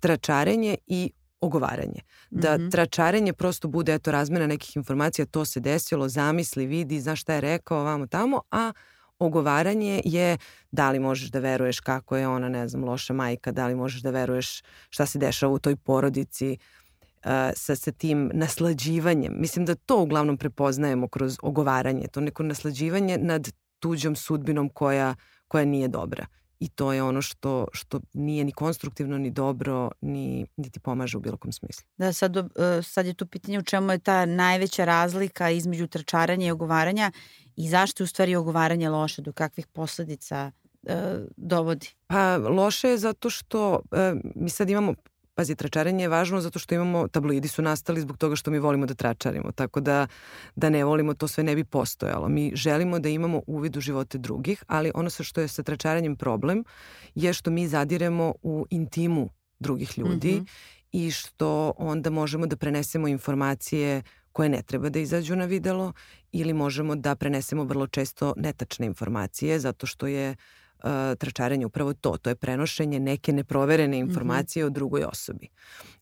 tračarenje 0.00 0.76
i 0.86 1.10
ogovaranje. 1.40 2.00
Da 2.30 2.56
mm 2.56 2.60
-hmm. 2.60 2.70
tračarenje 2.70 3.32
prosto 3.32 3.68
bude 3.68 3.94
eto 3.94 4.12
razmena 4.12 4.46
nekih 4.46 4.76
informacija, 4.76 5.26
to 5.26 5.44
se 5.44 5.60
desilo, 5.60 6.08
zamisli, 6.08 6.66
vidi, 6.66 7.00
znaš 7.00 7.20
šta 7.20 7.34
je 7.34 7.40
rekao, 7.40 7.84
vamo 7.84 8.06
tamo, 8.06 8.40
a 8.50 8.72
ogovaranje 9.18 10.02
je 10.04 10.36
da 10.72 10.90
li 10.90 10.98
možeš 10.98 11.30
da 11.30 11.38
veruješ 11.38 11.80
kako 11.80 12.16
je 12.16 12.28
ona, 12.28 12.48
ne 12.48 12.68
znam, 12.68 12.84
loša 12.84 13.12
majka, 13.12 13.52
da 13.52 13.66
li 13.66 13.74
možeš 13.74 14.02
da 14.02 14.10
veruješ 14.10 14.62
šta 14.90 15.06
se 15.06 15.18
dešava 15.18 15.52
u 15.52 15.58
toj 15.58 15.76
porodici 15.76 16.58
uh, 16.60 17.30
sa, 17.54 17.76
sa 17.76 17.92
tim 17.92 18.30
naslađivanjem. 18.34 19.32
Mislim 19.36 19.64
da 19.64 19.74
to 19.74 20.02
uglavnom 20.02 20.36
prepoznajemo 20.36 21.08
kroz 21.08 21.38
ogovaranje, 21.42 22.08
to 22.08 22.20
neko 22.20 22.42
naslađivanje 22.42 23.18
nad 23.18 23.48
tuđom 23.78 24.16
sudbinom 24.16 24.68
koja, 24.68 25.14
koja 25.48 25.64
nije 25.64 25.88
dobra. 25.88 26.26
I 26.60 26.68
to 26.68 26.92
je 26.92 27.02
ono 27.02 27.22
što, 27.22 27.66
što 27.72 28.00
nije 28.12 28.44
ni 28.44 28.52
konstruktivno, 28.52 29.18
ni 29.18 29.30
dobro, 29.30 29.90
ni, 30.00 30.46
ni 30.56 30.70
ti 30.70 30.80
pomaže 30.80 31.16
u 31.16 31.20
bilo 31.20 31.36
kom 31.36 31.52
smislu. 31.52 31.84
Da, 31.96 32.12
sad, 32.12 32.36
uh, 32.36 32.44
sad 32.82 33.06
je 33.06 33.14
tu 33.14 33.26
pitanje 33.26 33.58
u 33.58 33.62
čemu 33.62 33.92
je 33.92 33.98
ta 33.98 34.26
najveća 34.26 34.84
razlika 34.84 35.50
između 35.50 35.86
tračaranja 35.86 36.46
i 36.46 36.50
ogovaranja 36.50 37.10
i 37.56 37.68
zašto 37.68 38.02
je 38.02 38.04
u 38.04 38.08
stvari 38.08 38.36
ogovaranje 38.36 38.88
loše, 38.88 39.22
do 39.22 39.32
kakvih 39.32 39.66
posledica 39.66 40.52
e, 40.86 41.18
dovodi? 41.36 41.88
Pa 42.06 42.36
loše 42.36 42.88
je 42.88 42.98
zato 42.98 43.30
što 43.30 43.80
e, 43.92 44.14
mi 44.34 44.50
sad 44.50 44.70
imamo 44.70 44.94
Pazi, 45.34 45.56
tračarenje 45.56 46.04
je 46.04 46.08
važno 46.08 46.40
zato 46.40 46.58
što 46.58 46.74
imamo, 46.74 47.08
tabloidi 47.08 47.48
su 47.48 47.62
nastali 47.62 48.00
zbog 48.00 48.16
toga 48.18 48.36
što 48.36 48.50
mi 48.50 48.58
volimo 48.58 48.86
da 48.86 48.94
tračarimo, 48.94 49.52
tako 49.52 49.80
da, 49.80 50.06
da 50.56 50.70
ne 50.70 50.84
volimo, 50.84 51.14
to 51.14 51.28
sve 51.28 51.44
ne 51.44 51.54
bi 51.54 51.64
postojalo. 51.64 52.28
Mi 52.28 52.52
želimo 52.54 52.98
da 52.98 53.08
imamo 53.08 53.42
uvid 53.46 53.76
u 53.76 53.80
živote 53.80 54.18
drugih, 54.18 54.64
ali 54.66 54.92
ono 54.94 55.10
sa 55.10 55.22
što 55.22 55.40
je 55.40 55.48
sa 55.48 55.62
tračaranjem 55.62 56.16
problem 56.16 56.64
je 57.14 57.32
što 57.32 57.50
mi 57.50 57.68
zadiremo 57.68 58.34
u 58.42 58.66
intimu 58.70 59.30
drugih 59.58 59.98
ljudi 59.98 60.32
mm 60.32 60.40
-hmm. 60.40 60.48
i 60.92 61.10
što 61.10 61.72
onda 61.76 62.10
možemo 62.10 62.46
da 62.46 62.56
prenesemo 62.56 63.08
informacije 63.08 64.02
koje 64.34 64.48
ne 64.48 64.62
treba 64.62 64.88
da 64.88 64.98
izađu 64.98 65.36
na 65.36 65.44
videlo 65.44 65.92
ili 66.32 66.52
možemo 66.52 66.96
da 66.96 67.14
prenesemo 67.14 67.64
vrlo 67.64 67.86
često 67.86 68.34
netačne 68.36 68.86
informacije 68.86 69.58
zato 69.58 69.86
što 69.86 70.06
je 70.06 70.30
uh, 70.30 70.90
tračarenje 71.18 71.66
upravo 71.66 71.94
to, 71.94 72.16
to 72.16 72.30
je 72.30 72.36
prenošenje 72.36 73.00
neke 73.00 73.32
neproverene 73.32 73.96
mhm. 73.96 74.08
informacije 74.08 74.64
mm 74.64 74.66
-hmm. 74.66 74.70
o 74.70 74.74
drugoj 74.74 75.04
osobi. 75.04 75.48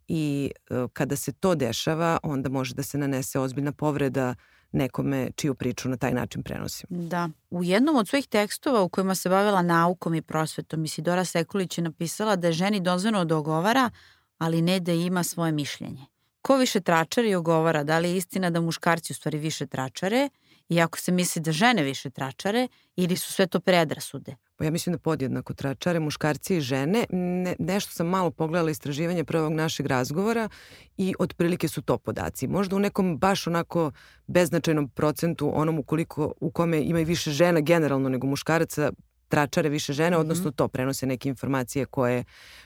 I 0.09 0.51
uh, 0.71 0.91
kada 0.93 1.17
se 1.17 1.33
to 1.33 1.55
dešava, 1.55 2.19
onda 2.23 2.49
može 2.49 2.75
da 2.75 2.83
se 2.83 2.99
nanese 2.99 3.39
ozbiljna 3.39 3.73
povreda 3.73 4.35
nekome 4.73 5.31
čiju 5.37 5.55
priču 5.55 5.89
na 5.89 5.97
taj 5.97 6.13
način 6.13 6.43
prenosimo. 6.43 7.03
Da. 7.03 7.29
U 7.51 7.65
jednom 7.65 7.97
od 7.97 8.09
svojih 8.09 8.27
tekstova 8.27 8.83
u 8.83 8.89
kojima 8.89 9.15
se 9.15 9.29
bavila 9.29 9.63
naukom 9.63 10.15
i 10.15 10.23
prosvetom, 10.23 10.85
Isidora 10.85 11.25
Sekulić 11.25 11.79
je 11.79 11.85
napisala 11.85 12.37
da 12.37 12.47
je 12.47 12.53
ženi 12.53 12.81
dozvoljeno 12.81 13.25
da 13.25 13.37
ogovara, 13.37 13.91
ali 14.39 14.63
ne 14.63 14.81
da 14.81 14.93
ima 14.93 15.23
svoje 15.23 15.53
mišljenje. 15.53 16.12
Ko 16.43 16.57
više 16.57 16.81
tračari 16.81 17.35
ogovara? 17.35 17.85
Da 17.85 17.99
li 17.99 18.09
je 18.09 18.17
istina 18.17 18.51
da 18.51 18.61
muškarci 18.61 19.13
u 19.13 19.15
stvari 19.17 19.39
više 19.39 19.67
tračare 19.67 20.29
iako 20.69 20.99
se 20.99 21.13
misli 21.13 21.43
da 21.43 21.53
žene 21.53 21.83
više 21.83 22.11
tračare 22.11 22.69
ili 22.97 23.17
su 23.17 23.33
sve 23.33 23.47
to 23.47 23.61
predrasude? 23.61 24.37
Pa 24.57 24.65
ja 24.65 24.71
mislim 24.71 24.93
da 24.93 24.99
podjednako 24.99 25.55
tračare, 25.55 26.01
muškarci 26.01 26.57
i 26.57 26.61
žene. 26.61 27.07
Ne, 27.11 27.57
nešto 27.59 27.93
sam 27.93 28.07
malo 28.07 28.31
pogledala 28.31 28.71
istraživanje 28.71 29.25
prvog 29.25 29.53
našeg 29.53 29.87
razgovora 29.87 30.49
i 30.97 31.15
otprilike 31.19 31.69
su 31.69 31.83
to 31.83 31.99
podaci. 31.99 32.47
Možda 32.47 32.77
u 32.77 32.79
nekom 32.79 33.19
baš 33.19 33.47
onako 33.47 33.93
beznačajnom 34.27 34.89
procentu 34.89 35.53
onom 35.55 35.79
ukoliko, 35.79 36.33
u 36.41 36.51
kome 36.51 36.81
ima 36.81 37.01
i 37.01 37.05
više 37.05 37.31
žena 37.31 37.61
generalno 37.61 38.09
nego 38.09 38.27
muškaraca, 38.27 38.93
tračare 39.29 39.69
više 39.69 39.93
žene, 39.93 40.11
mm 40.11 40.19
-hmm. 40.19 40.21
odnosno 40.21 40.51
to 40.51 40.69
prenose 40.69 41.07
neke 41.07 41.29
informacije 41.29 41.87
koje, 41.87 42.25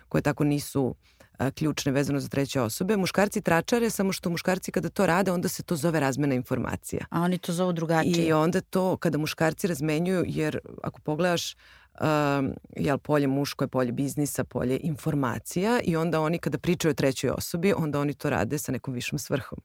koje 0.09 0.23
tako 0.23 0.45
nisu 0.45 0.95
a, 1.38 1.50
ključne 1.50 1.92
vezano 1.92 2.20
za 2.20 2.28
treće 2.28 2.60
osobe. 2.60 2.96
Muškarci 2.96 3.40
tračare, 3.40 3.90
samo 3.90 4.12
što 4.12 4.30
muškarci 4.30 4.72
kada 4.72 4.88
to 4.88 5.06
rade, 5.06 5.32
onda 5.32 5.48
se 5.48 5.62
to 5.62 5.76
zove 5.76 6.00
razmena 6.00 6.34
informacija. 6.34 7.06
A 7.10 7.20
oni 7.20 7.38
to 7.38 7.52
zovu 7.52 7.72
drugačije. 7.72 8.26
I 8.26 8.32
onda 8.32 8.60
to, 8.60 8.96
kada 8.96 9.18
muškarci 9.18 9.66
razmenjuju, 9.66 10.24
jer 10.26 10.58
ako 10.82 11.00
pogledaš, 11.00 11.54
um, 12.00 12.52
jel, 12.76 12.98
polje 12.98 13.26
muško 13.26 13.64
je 13.64 13.68
polje 13.68 13.92
biznisa, 13.92 14.44
polje 14.44 14.78
informacija 14.82 15.80
i 15.84 15.96
onda 15.96 16.20
oni 16.20 16.38
kada 16.38 16.58
pričaju 16.58 16.90
o 16.90 16.94
trećoj 16.94 17.30
osobi, 17.30 17.72
onda 17.76 18.00
oni 18.00 18.14
to 18.14 18.30
rade 18.30 18.58
sa 18.58 18.72
nekom 18.72 18.94
višom 18.94 19.18
svrhom. 19.18 19.58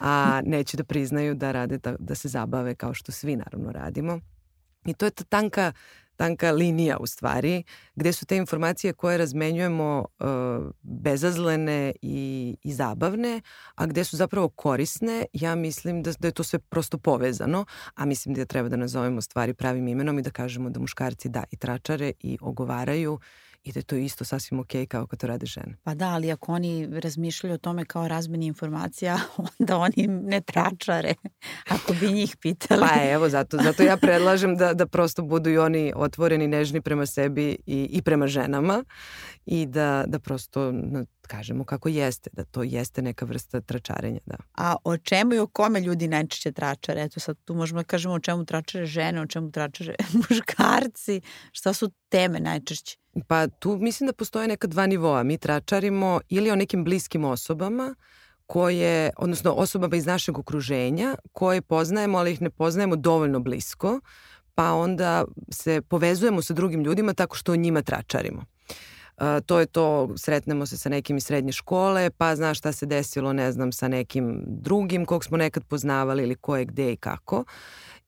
A 0.00 0.40
neće 0.44 0.76
da 0.76 0.84
priznaju 0.84 1.34
da 1.34 1.52
rade, 1.52 1.78
da, 1.78 1.96
da 1.98 2.14
se 2.14 2.28
zabave 2.28 2.74
kao 2.74 2.94
što 2.94 3.12
svi 3.12 3.36
naravno 3.36 3.72
radimo. 3.72 4.20
I 4.84 4.94
to 4.94 5.04
je 5.04 5.10
ta 5.10 5.24
tanka 5.24 5.72
tanka 6.20 6.50
linija 6.50 6.96
u 7.00 7.06
stvari, 7.06 7.62
gde 7.94 8.12
su 8.12 8.26
te 8.26 8.36
informacije 8.36 8.92
koje 8.92 9.18
razmenjujemo 9.18 10.04
uh, 10.04 10.26
bezazlene 10.82 11.92
i, 12.02 12.56
i 12.62 12.72
zabavne, 12.72 13.40
a 13.74 13.86
gde 13.86 14.04
su 14.04 14.16
zapravo 14.16 14.48
korisne, 14.48 15.24
ja 15.32 15.54
mislim 15.54 16.02
da, 16.02 16.12
da 16.18 16.28
je 16.28 16.32
to 16.32 16.42
sve 16.42 16.58
prosto 16.58 16.98
povezano, 16.98 17.64
a 17.94 18.04
mislim 18.04 18.34
da 18.34 18.44
treba 18.44 18.68
da 18.68 18.76
nazovemo 18.76 19.20
stvari 19.20 19.54
pravim 19.54 19.88
imenom 19.88 20.18
i 20.18 20.22
da 20.22 20.30
kažemo 20.30 20.70
da 20.70 20.80
muškarci 20.80 21.28
da 21.28 21.44
i 21.50 21.56
tračare 21.56 22.12
i 22.20 22.38
ogovaraju 22.40 23.18
i 23.64 23.72
da 23.72 23.78
je 23.78 23.84
to 23.84 23.96
isto 23.96 24.24
sasvim 24.24 24.60
ok 24.60 24.70
kao 24.88 25.06
kad 25.06 25.18
to 25.18 25.26
rade 25.26 25.46
žene. 25.46 25.76
Pa 25.82 25.94
da, 25.94 26.08
ali 26.08 26.32
ako 26.32 26.52
oni 26.52 27.00
razmišljaju 27.00 27.54
o 27.54 27.58
tome 27.58 27.84
kao 27.84 28.08
razmeni 28.08 28.46
informacija, 28.46 29.18
onda 29.60 29.76
oni 29.76 30.06
ne 30.06 30.40
tračare, 30.40 31.14
ako 31.74 31.94
bi 32.00 32.12
njih 32.12 32.36
pitali. 32.40 32.80
Pa 32.80 33.10
evo, 33.10 33.28
zato, 33.28 33.58
zato 33.62 33.82
ja 33.82 33.96
predlažem 33.96 34.56
da, 34.56 34.74
da 34.74 34.86
prosto 34.86 35.22
budu 35.22 35.50
i 35.50 35.58
oni 35.58 35.92
otvoreni, 35.96 36.46
nežni 36.46 36.80
prema 36.80 37.06
sebi 37.06 37.56
i, 37.66 37.88
i 37.92 38.02
prema 38.02 38.26
ženama 38.26 38.84
i 39.46 39.66
da, 39.66 40.04
da 40.06 40.18
prosto 40.18 40.72
kažemo 41.30 41.64
kako 41.64 41.88
jeste, 41.88 42.30
da 42.32 42.44
to 42.44 42.62
jeste 42.62 43.02
neka 43.02 43.24
vrsta 43.24 43.60
tračarenja. 43.60 44.20
Da. 44.26 44.36
A 44.54 44.76
o 44.84 44.96
čemu 44.96 45.34
i 45.34 45.38
o 45.38 45.46
kome 45.46 45.80
ljudi 45.80 46.08
najčešće 46.08 46.52
tračare? 46.52 47.02
Eto 47.02 47.20
sad 47.20 47.36
tu 47.44 47.54
možemo 47.54 47.80
da 47.80 47.84
kažemo 47.84 48.14
o 48.14 48.20
čemu 48.20 48.44
tračare 48.44 48.86
žene, 48.86 49.20
o 49.20 49.26
čemu 49.26 49.50
tračare 49.50 49.94
muškarci, 50.18 51.20
šta 51.52 51.72
su 51.72 51.90
teme 52.08 52.40
najčešće? 52.40 52.96
Pa 53.28 53.48
tu 53.48 53.78
mislim 53.78 54.06
da 54.06 54.12
postoje 54.12 54.48
neka 54.48 54.66
dva 54.66 54.86
nivoa. 54.86 55.22
Mi 55.22 55.38
tračarimo 55.38 56.20
ili 56.28 56.50
o 56.50 56.56
nekim 56.56 56.84
bliskim 56.84 57.24
osobama, 57.24 57.94
koje, 58.50 59.10
odnosno 59.16 59.52
osobama 59.52 59.96
iz 59.96 60.06
našeg 60.06 60.38
okruženja 60.38 61.14
koje 61.32 61.62
poznajemo, 61.62 62.18
ali 62.18 62.32
ih 62.32 62.42
ne 62.42 62.50
poznajemo 62.50 62.96
dovoljno 62.96 63.40
blisko, 63.40 64.00
pa 64.54 64.72
onda 64.72 65.24
se 65.50 65.82
povezujemo 65.82 66.42
sa 66.42 66.54
drugim 66.54 66.84
ljudima 66.84 67.14
tako 67.14 67.36
što 67.36 67.52
o 67.52 67.56
njima 67.56 67.82
tračarimo. 67.82 68.44
Uh, 69.20 69.26
to 69.46 69.60
je 69.60 69.66
to, 69.66 70.10
sretnemo 70.16 70.66
se 70.66 70.78
sa 70.78 70.88
nekim 70.88 71.16
iz 71.16 71.24
srednje 71.24 71.52
škole, 71.52 72.10
pa 72.10 72.36
znaš 72.36 72.58
šta 72.58 72.72
se 72.72 72.86
desilo, 72.86 73.32
ne 73.32 73.52
znam, 73.52 73.72
sa 73.72 73.88
nekim 73.88 74.42
drugim 74.46 75.06
kog 75.06 75.24
smo 75.24 75.36
nekad 75.36 75.64
poznavali 75.64 76.22
ili 76.22 76.34
ko 76.34 76.56
je 76.56 76.64
gde 76.64 76.92
i 76.92 76.96
kako. 76.96 77.44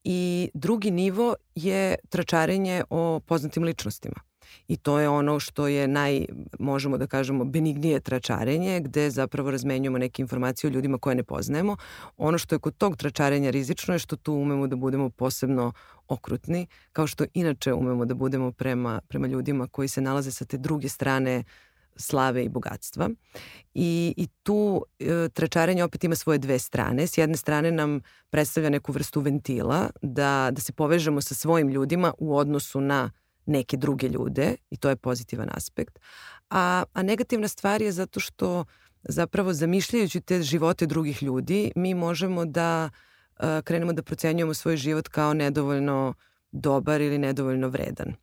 I 0.05 0.51
drugi 0.55 0.91
nivo 0.91 1.35
je 1.55 1.95
tračarenje 2.09 2.85
o 2.91 3.21
poznatim 3.21 3.63
ličnostima. 3.63 4.32
I 4.69 4.77
to 4.77 4.99
je 5.01 5.09
ono 5.09 5.41
što 5.41 5.67
je 5.67 5.89
naj, 5.89 6.27
možemo 6.59 6.99
da 6.99 7.07
kažemo, 7.07 7.45
benignije 7.45 8.01
tračarenje, 8.01 8.81
gde 8.81 9.11
zapravo 9.11 9.51
razmenjujemo 9.51 9.99
neke 9.99 10.23
informacije 10.23 10.71
o 10.71 10.73
ljudima 10.73 10.99
koje 10.99 11.17
ne 11.17 11.23
poznajemo. 11.23 11.77
Ono 12.17 12.39
što 12.39 12.55
je 12.55 12.59
kod 12.59 12.77
tog 12.77 12.97
tračarenja 12.97 13.51
rizično 13.51 13.95
je 13.95 13.99
što 13.99 14.17
tu 14.17 14.35
umemo 14.35 14.67
da 14.67 14.77
budemo 14.77 15.11
posebno 15.11 15.73
okrutni, 16.09 16.67
kao 16.93 17.07
što 17.07 17.25
inače 17.35 17.73
umemo 17.73 18.05
da 18.05 18.15
budemo 18.15 18.53
prema, 18.53 19.01
prema 19.09 19.27
ljudima 19.27 19.67
koji 19.67 19.89
se 19.89 20.01
nalaze 20.01 20.31
sa 20.31 20.45
te 20.45 20.59
druge 20.59 20.89
strane 20.89 21.45
slave 21.97 22.45
i 22.45 22.49
bogatstva. 22.49 23.11
I, 23.75 24.15
i 24.17 24.27
tu 24.43 24.85
e, 25.01 25.29
tračarenje 25.29 25.85
opet 25.85 26.05
ima 26.05 26.15
svoje 26.15 26.39
dve 26.39 26.59
strane. 26.59 27.07
S 27.07 27.19
jedne 27.19 27.37
strane 27.37 27.71
nam 27.71 28.01
predstavlja 28.31 28.71
neku 28.71 28.93
vrstu 28.93 29.21
ventila 29.21 29.91
da, 30.03 30.49
da 30.53 30.61
se 30.61 30.73
povežemo 30.73 31.21
sa 31.21 31.35
svojim 31.35 31.69
ljudima 31.69 32.15
u 32.19 32.37
odnosu 32.37 32.81
na 32.81 33.11
neke 33.47 33.77
druge 33.77 34.09
ljude 34.09 34.57
i 34.71 34.77
to 34.77 34.89
je 34.89 34.97
pozitivan 34.97 35.49
aspekt. 35.53 35.99
A, 36.51 36.85
a 36.93 37.03
negativna 37.03 37.49
stvar 37.49 37.83
je 37.83 37.93
zato 37.93 38.21
što 38.21 38.65
zapravo 39.03 39.53
zamišljajući 39.53 40.21
te 40.21 40.43
živote 40.43 40.87
drugih 40.87 41.23
ljudi 41.23 41.73
mi 41.77 41.95
možemo 41.95 42.45
da 42.45 42.91
uh, 42.91 43.47
krenemo 43.65 43.93
da 43.93 44.03
procenjujemo 44.03 44.55
svoj 44.55 44.77
život 44.77 45.09
kao 45.09 45.35
nedovoljno 45.35 46.15
dobar 46.53 47.01
ili 47.01 47.19
nedovoljno 47.19 47.69
vredan. 47.69 48.15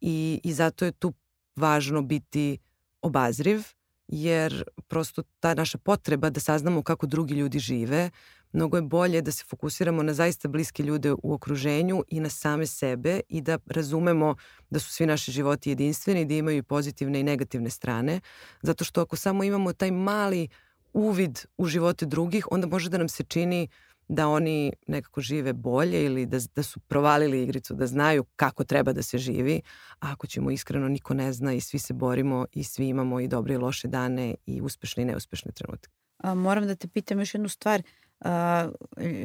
I, 0.00 0.40
i 0.44 0.52
zato 0.52 0.84
je 0.84 0.92
tu 0.92 1.12
važno 1.56 2.02
biti 2.02 2.58
obazriv 3.02 3.62
jer 4.08 4.64
prosto 4.88 5.22
ta 5.40 5.54
naša 5.54 5.78
potreba 5.78 6.30
da 6.30 6.40
saznamo 6.40 6.82
kako 6.82 7.06
drugi 7.06 7.34
ljudi 7.34 7.58
žive 7.58 8.10
mnogo 8.52 8.76
je 8.76 8.82
bolje 8.82 9.22
da 9.22 9.32
se 9.32 9.44
fokusiramo 9.44 10.02
na 10.02 10.14
zaista 10.14 10.48
bliske 10.48 10.82
ljude 10.82 11.12
u 11.12 11.32
okruženju 11.34 12.04
i 12.08 12.20
na 12.20 12.28
same 12.28 12.66
sebe 12.66 13.20
i 13.28 13.40
da 13.40 13.58
razumemo 13.66 14.34
da 14.70 14.78
su 14.78 14.92
svi 14.92 15.06
naši 15.06 15.32
životi 15.32 15.70
jedinstveni, 15.70 16.24
da 16.24 16.34
imaju 16.34 16.62
pozitivne 16.62 17.20
i 17.20 17.22
negativne 17.22 17.70
strane, 17.70 18.20
zato 18.62 18.84
što 18.84 19.00
ako 19.00 19.16
samo 19.16 19.44
imamo 19.44 19.72
taj 19.72 19.90
mali 19.90 20.48
uvid 20.92 21.38
u 21.56 21.66
živote 21.66 22.06
drugih, 22.06 22.46
onda 22.50 22.66
može 22.66 22.90
da 22.90 22.98
nam 22.98 23.08
se 23.08 23.24
čini 23.24 23.68
da 24.08 24.28
oni 24.28 24.72
nekako 24.86 25.20
žive 25.20 25.52
bolje 25.52 26.04
ili 26.04 26.26
da, 26.26 26.38
da 26.54 26.62
su 26.62 26.80
provalili 26.80 27.42
igricu, 27.42 27.74
da 27.74 27.86
znaju 27.86 28.24
kako 28.36 28.64
treba 28.64 28.92
da 28.92 29.02
se 29.02 29.18
živi, 29.18 29.60
a 30.00 30.12
ako 30.12 30.26
ćemo 30.26 30.50
iskreno, 30.50 30.88
niko 30.88 31.14
ne 31.14 31.32
zna 31.32 31.52
i 31.52 31.60
svi 31.60 31.78
se 31.78 31.94
borimo 31.94 32.46
i 32.52 32.64
svi 32.64 32.88
imamo 32.88 33.20
i 33.20 33.28
dobre 33.28 33.54
i 33.54 33.58
loše 33.58 33.88
dane 33.88 34.34
i 34.46 34.60
uspešne 34.60 35.02
i 35.02 35.06
neuspešne 35.06 35.52
trenutke. 35.52 35.90
A, 36.16 36.34
moram 36.34 36.66
da 36.66 36.74
te 36.74 36.88
pitam 36.88 37.18
još 37.18 37.34
jednu 37.34 37.48
stvar. 37.48 37.82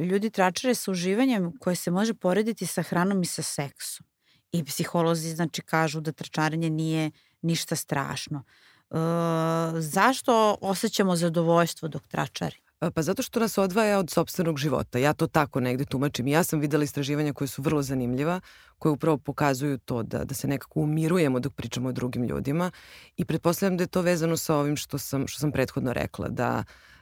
Ljudi 0.09 0.29
tračare 0.29 0.75
sa 0.75 0.91
uživanjem 0.91 1.57
koje 1.59 1.75
se 1.75 1.91
može 1.91 2.13
porediti 2.13 2.65
sa 2.65 2.81
hranom 2.81 3.21
i 3.21 3.25
sa 3.25 3.41
seksom. 3.41 4.07
I 4.51 4.63
psiholozi 4.63 5.29
znači 5.29 5.61
kažu 5.61 5.99
da 5.99 6.11
tračarenje 6.11 6.69
nije 6.69 7.11
ništa 7.41 7.75
strašno. 7.75 8.43
E, 8.91 8.95
zašto 9.81 10.57
osjećamo 10.61 11.15
zadovoljstvo 11.15 11.87
dok 11.87 12.07
tračari? 12.07 12.55
Pa 12.93 13.01
zato 13.01 13.21
što 13.21 13.39
nas 13.39 13.57
odvaja 13.57 13.99
od 13.99 14.09
sobstvenog 14.09 14.57
života. 14.57 14.99
Ja 14.99 15.13
to 15.13 15.27
tako 15.27 15.59
negde 15.59 15.85
tumačim. 15.85 16.27
Ja 16.27 16.43
sam 16.43 16.59
videla 16.59 16.83
istraživanja 16.83 17.33
koje 17.33 17.47
su 17.47 17.61
vrlo 17.61 17.81
zanimljiva, 17.81 18.41
koje 18.77 18.91
upravo 18.91 19.17
pokazuju 19.17 19.77
to 19.77 20.03
da, 20.03 20.23
da 20.25 20.35
se 20.35 20.47
nekako 20.47 20.79
umirujemo 20.79 21.39
dok 21.39 21.53
pričamo 21.53 21.89
o 21.89 21.91
drugim 21.91 22.23
ljudima 22.23 22.71
i 23.17 23.25
pretpostavljam 23.25 23.77
da 23.77 23.83
je 23.83 23.87
to 23.87 24.01
vezano 24.01 24.37
sa 24.37 24.55
ovim 24.55 24.75
što 24.75 24.97
sam, 24.97 25.27
što 25.27 25.39
sam 25.39 25.51
prethodno 25.51 25.93
rekla, 25.93 26.27
da 26.27 26.57
uh, 26.57 26.94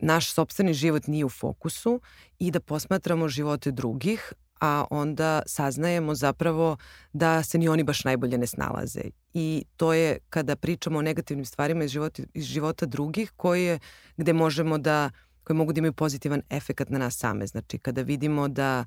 naš 0.00 0.32
sobstveni 0.32 0.74
život 0.74 1.06
nije 1.06 1.24
u 1.24 1.28
fokusu 1.28 2.00
i 2.38 2.50
da 2.50 2.60
posmatramo 2.60 3.28
živote 3.28 3.70
drugih, 3.70 4.32
a 4.60 4.84
onda 4.90 5.42
saznajemo 5.46 6.14
zapravo 6.14 6.76
da 7.12 7.42
se 7.42 7.58
ni 7.58 7.68
oni 7.68 7.84
baš 7.84 8.04
najbolje 8.04 8.38
ne 8.38 8.46
snalaze. 8.46 9.00
I 9.34 9.64
to 9.76 9.92
je 9.92 10.18
kada 10.30 10.56
pričamo 10.56 10.98
o 10.98 11.02
negativnim 11.02 11.44
stvarima 11.44 11.84
iz 11.84 11.90
života, 11.90 12.22
iz 12.34 12.44
života 12.44 12.86
drugih 12.86 13.32
koje, 13.36 13.78
gde 14.16 14.32
možemo 14.32 14.78
da, 14.78 15.10
koje 15.44 15.56
mogu 15.56 15.72
da 15.72 15.78
imaju 15.78 15.92
pozitivan 15.92 16.42
efekat 16.50 16.90
na 16.90 16.98
nas 16.98 17.16
same. 17.16 17.46
Znači 17.46 17.78
kada 17.78 18.02
vidimo 18.02 18.48
da 18.48 18.84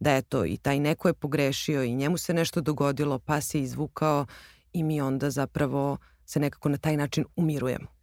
da 0.00 0.16
eto 0.16 0.44
i 0.44 0.56
taj 0.56 0.80
neko 0.80 1.08
je 1.08 1.14
pogrešio 1.14 1.82
i 1.82 1.94
njemu 1.94 2.16
se 2.16 2.34
nešto 2.34 2.60
dogodilo 2.60 3.18
pa 3.18 3.40
se 3.40 3.60
izvukao 3.60 4.26
i 4.72 4.82
mi 4.82 5.00
onda 5.00 5.30
zapravo 5.30 5.96
se 6.24 6.40
nekako 6.40 6.68
na 6.68 6.76
taj 6.76 6.96
način 6.96 7.24
umirujemo. 7.36 7.99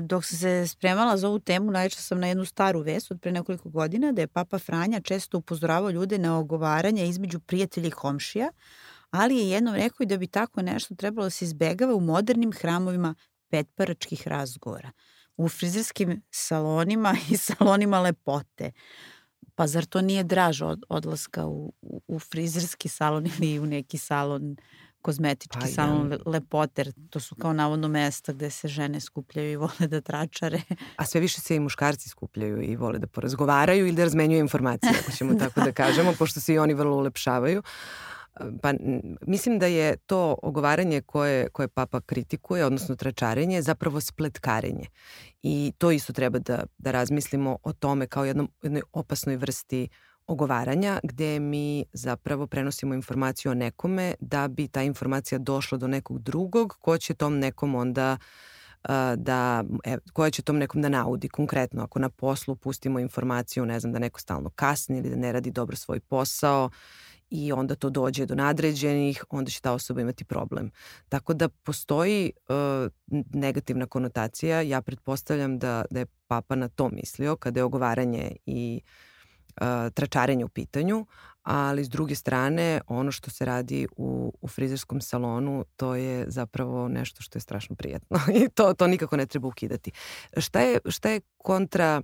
Dok 0.00 0.24
sam 0.24 0.38
se 0.38 0.66
spremala 0.66 1.16
za 1.16 1.28
ovu 1.28 1.38
temu, 1.38 1.70
naišla 1.70 2.00
sam 2.00 2.20
na 2.20 2.26
jednu 2.26 2.44
staru 2.44 2.80
vest 2.80 3.10
od 3.10 3.20
pre 3.20 3.32
nekoliko 3.32 3.68
godina 3.68 4.12
da 4.12 4.20
je 4.20 4.26
Papa 4.26 4.58
Franja 4.58 5.00
često 5.00 5.38
upozoravao 5.38 5.90
ljude 5.90 6.18
na 6.18 6.38
ogovaranje 6.38 7.08
između 7.08 7.40
prijatelja 7.40 7.88
i 7.88 7.90
komšija, 7.90 8.48
ali 9.10 9.36
je 9.36 9.50
jednom 9.50 9.74
rekao 9.74 10.04
i 10.04 10.06
da 10.06 10.16
bi 10.16 10.26
tako 10.26 10.62
nešto 10.62 10.94
trebalo 10.94 11.26
da 11.26 11.30
se 11.30 11.44
izbegava 11.44 11.94
u 11.94 12.00
modernim 12.00 12.52
hramovima 12.52 13.14
petparačkih 13.48 14.28
razgovora, 14.28 14.90
u 15.36 15.48
frizerskim 15.48 16.22
salonima 16.30 17.16
i 17.32 17.36
salonima 17.36 18.00
lepote. 18.00 18.72
Pa 19.54 19.66
zar 19.66 19.84
to 19.84 20.00
nije 20.00 20.24
draž 20.24 20.62
od 20.62 20.82
odlaska 20.88 21.46
u, 21.46 21.72
u, 21.82 22.02
u 22.06 22.18
frizerski 22.18 22.88
salon 22.88 23.26
ili 23.38 23.58
u 23.58 23.66
neki 23.66 23.98
salon 23.98 24.56
kozmetički 25.06 25.60
pa, 25.60 25.66
salon 25.66 26.12
ja. 26.12 26.18
Lepoter. 26.26 26.92
To 27.10 27.20
su 27.20 27.34
kao 27.34 27.52
navodno 27.52 27.88
mesta 27.88 28.32
gde 28.32 28.50
se 28.50 28.68
žene 28.68 29.00
skupljaju 29.00 29.52
i 29.52 29.56
vole 29.62 29.86
da 29.88 30.00
tračare. 30.00 30.62
A 30.96 31.06
sve 31.06 31.20
više 31.20 31.40
se 31.40 31.56
i 31.56 31.60
muškarci 31.60 32.08
skupljaju 32.08 32.62
i 32.62 32.76
vole 32.76 32.98
da 32.98 33.06
porazgovaraju 33.06 33.86
ili 33.86 33.96
da 33.96 34.04
razmenjuju 34.04 34.40
informacije, 34.40 34.92
ako 35.02 35.12
ćemo 35.12 35.34
da. 35.34 35.38
tako 35.48 35.60
da 35.60 35.72
kažemo, 35.72 36.12
pošto 36.18 36.40
se 36.40 36.54
i 36.54 36.58
oni 36.58 36.74
vrlo 36.74 36.96
ulepšavaju. 36.96 37.62
Pa 38.62 38.72
mislim 39.26 39.58
da 39.58 39.66
je 39.66 39.96
to 39.96 40.38
ogovaranje 40.42 41.00
koje, 41.00 41.48
koje 41.48 41.68
papa 41.68 42.00
kritikuje, 42.00 42.64
odnosno 42.64 42.96
tračarenje, 42.96 43.62
zapravo 43.62 44.00
spletkarenje. 44.00 44.86
I 45.42 45.72
to 45.78 45.90
isto 45.90 46.12
treba 46.12 46.38
da, 46.38 46.64
da 46.78 46.90
razmislimo 46.90 47.58
o 47.62 47.72
tome 47.72 48.06
kao 48.06 48.24
jednom, 48.24 48.50
jednoj 48.62 48.82
opasnoj 48.92 49.36
vrsti 49.36 49.88
ogovaranja 50.26 51.00
gde 51.02 51.40
mi 51.40 51.84
zapravo 51.92 52.46
prenosimo 52.46 52.94
informaciju 52.94 53.52
o 53.52 53.54
nekome 53.54 54.14
da 54.20 54.48
bi 54.48 54.68
ta 54.68 54.82
informacija 54.82 55.38
došla 55.38 55.78
do 55.78 55.88
nekog 55.88 56.18
drugog 56.18 56.76
ko 56.80 56.98
će 56.98 57.14
tom 57.14 57.38
nekom 57.38 57.74
onda 57.74 58.16
da, 59.16 59.64
e, 59.84 59.98
koja 60.12 60.30
će 60.30 60.42
tom 60.42 60.58
nekom 60.58 60.82
da 60.82 60.88
naudi. 60.88 61.28
Konkretno, 61.28 61.82
ako 61.82 61.98
na 61.98 62.08
poslu 62.08 62.56
pustimo 62.56 62.98
informaciju, 62.98 63.66
ne 63.66 63.80
znam, 63.80 63.92
da 63.92 63.98
neko 63.98 64.20
stalno 64.20 64.50
kasni 64.50 64.98
ili 64.98 65.10
da 65.10 65.16
ne 65.16 65.32
radi 65.32 65.50
dobro 65.50 65.76
svoj 65.76 66.00
posao 66.00 66.70
i 67.30 67.52
onda 67.52 67.74
to 67.74 67.90
dođe 67.90 68.26
do 68.26 68.34
nadređenih, 68.34 69.24
onda 69.30 69.50
će 69.50 69.60
ta 69.60 69.72
osoba 69.72 70.00
imati 70.00 70.24
problem. 70.24 70.70
Tako 71.08 71.34
da 71.34 71.48
postoji 71.48 72.32
uh, 72.48 72.90
negativna 73.34 73.86
konotacija. 73.86 74.60
Ja 74.60 74.82
pretpostavljam 74.82 75.58
da, 75.58 75.84
da 75.90 76.00
je 76.00 76.06
papa 76.26 76.54
na 76.54 76.68
to 76.68 76.88
mislio 76.88 77.36
kada 77.36 77.60
je 77.60 77.64
ogovaranje 77.64 78.36
i 78.46 78.80
uh, 78.84 79.15
tračarenje 79.94 80.44
u 80.44 80.48
pitanju, 80.48 81.06
ali 81.42 81.84
s 81.84 81.88
druge 81.88 82.14
strane 82.14 82.80
ono 82.86 83.12
što 83.12 83.30
se 83.30 83.44
radi 83.44 83.86
u, 83.96 84.32
u 84.40 84.48
frizerskom 84.48 85.00
salonu 85.00 85.64
to 85.76 85.94
je 85.94 86.24
zapravo 86.28 86.88
nešto 86.88 87.22
što 87.22 87.36
je 87.36 87.40
strašno 87.40 87.76
prijatno 87.76 88.18
i 88.44 88.48
to, 88.48 88.74
to 88.74 88.86
nikako 88.86 89.16
ne 89.16 89.26
treba 89.26 89.48
ukidati. 89.48 89.92
Šta 90.36 90.60
je, 90.60 90.78
šta 90.88 91.10
je 91.10 91.20
kontra 91.36 92.02